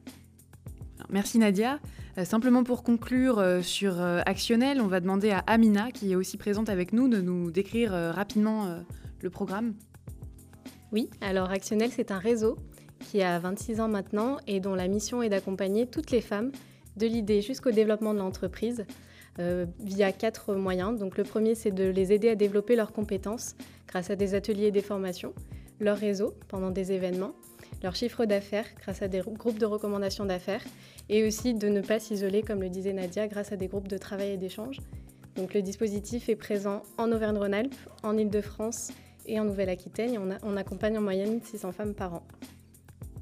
Merci 1.11 1.39
Nadia. 1.39 1.79
Euh, 2.19 2.25
simplement 2.25 2.65
pour 2.65 2.83
conclure 2.83 3.39
euh, 3.39 3.63
sur 3.63 4.01
euh, 4.01 4.21
Actionnel, 4.27 4.81
on 4.81 4.87
va 4.87 5.01
demander 5.01 5.31
à 5.31 5.39
Amina, 5.47 5.91
qui 5.93 6.13
est 6.13 6.17
aussi 6.17 6.37
présente 6.37 6.69
avec 6.69 6.93
nous, 6.93 7.09
de 7.09 7.21
nous 7.21 7.51
décrire 7.51 7.93
rapidement 7.93 8.83
le 9.21 9.31
programme. 9.31 9.75
Oui, 10.93 11.11
alors 11.21 11.51
Actionnel, 11.51 11.91
c'est 11.93 12.11
un 12.11 12.19
réseau 12.19 12.59
qui 13.01 13.23
a 13.23 13.39
26 13.39 13.81
ans 13.81 13.89
maintenant 13.89 14.39
et 14.47 14.61
dont 14.61 14.75
la 14.75 14.89
mission 14.89 15.23
est 15.23 15.29
d'accompagner 15.29 15.87
toutes 15.87 16.11
les 16.11 16.21
femmes 16.21 16.51
de 16.97 17.07
l'idée 17.07 17.43
jusqu'au 17.43 17.71
développement 17.71 18.15
de 18.15 18.19
l'entreprise 18.19 18.85
via 19.81 20.13
quatre 20.13 20.55
moyens. 20.55 20.99
Donc 20.99 21.19
le 21.19 21.25
premier, 21.25 21.55
c'est 21.55 21.71
de 21.71 21.85
les 21.85 22.13
aider 22.13 22.31
à 22.31 22.35
développer 22.35 22.75
leurs 22.75 22.93
compétences 22.93 23.55
grâce 23.87 24.11
à 24.11 24.17
des 24.17 24.35
ateliers 24.35 24.67
et 24.67 24.71
des 24.71 24.81
formations, 24.81 25.35
leur 25.79 25.99
réseau 25.99 26.35
pendant 26.49 26.71
des 26.71 26.93
événements, 26.93 27.35
leur 27.83 27.95
chiffre 27.95 28.25
d'affaires 28.25 28.67
grâce 28.81 29.03
à 29.03 29.09
des 29.09 29.21
groupes 29.21 29.59
de 29.59 29.67
recommandations 29.67 30.25
d'affaires 30.25 30.63
et 31.09 31.27
aussi 31.27 31.55
de 31.55 31.69
ne 31.69 31.81
pas 31.81 32.01
s'isoler, 32.01 32.43
comme 32.43 32.61
le 32.61 32.69
disait 32.69 32.93
Nadia, 32.93 33.29
grâce 33.29 33.53
à 33.53 33.57
des 33.57 33.69
groupes 33.69 33.89
de 33.89 33.99
travail 33.99 34.33
et 34.33 34.37
d'échange. 34.37 34.81
Donc 35.37 35.55
le 35.55 35.63
dispositif 35.63 36.29
est 36.29 36.37
présent 36.37 36.83
en 36.99 37.13
Auvergne-Rhône-Alpes, 37.13 37.75
en 38.03 38.17
Ile-de-France 38.17 38.91
et 39.27 39.39
en 39.39 39.45
Nouvelle-Aquitaine 39.45 40.19
on, 40.43 40.57
accompagne 40.57 40.99
en 40.99 41.03
moyenne 41.03 41.41
600 41.43 41.73
femmes 41.73 41.95
par 41.95 42.15
an. 42.15 42.23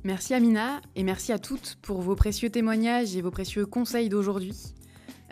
Merci 0.05 0.35
Amina 0.35 0.81
et 0.97 1.03
merci 1.03 1.33
à 1.33 1.39
toutes 1.39 1.77
pour 1.83 2.03
vos 2.03 2.15
précieux 2.15 2.51
témoignages 2.51 3.17
et 3.17 3.23
vos 3.23 3.31
précieux 3.31 3.67
conseils 3.67 4.09
d'aujourd'hui. 4.09 4.75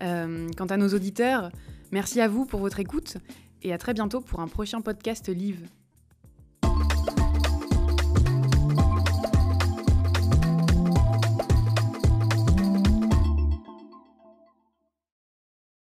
Euh, 0.01 0.49
quant 0.57 0.67
à 0.67 0.79
nos 0.79 0.89
auditeurs, 0.89 1.53
merci 1.93 2.21
à 2.21 2.29
vous 2.29 2.47
pour 2.47 2.61
votre 2.61 2.81
écoute 2.81 3.19
et 3.63 3.73
à 3.73 3.79
très 3.79 3.93
bientôt 3.93 4.21
pour 4.21 4.41
un 4.41 4.49
prochain 4.49 4.81
podcast 4.81 5.29
Live. 5.29 5.69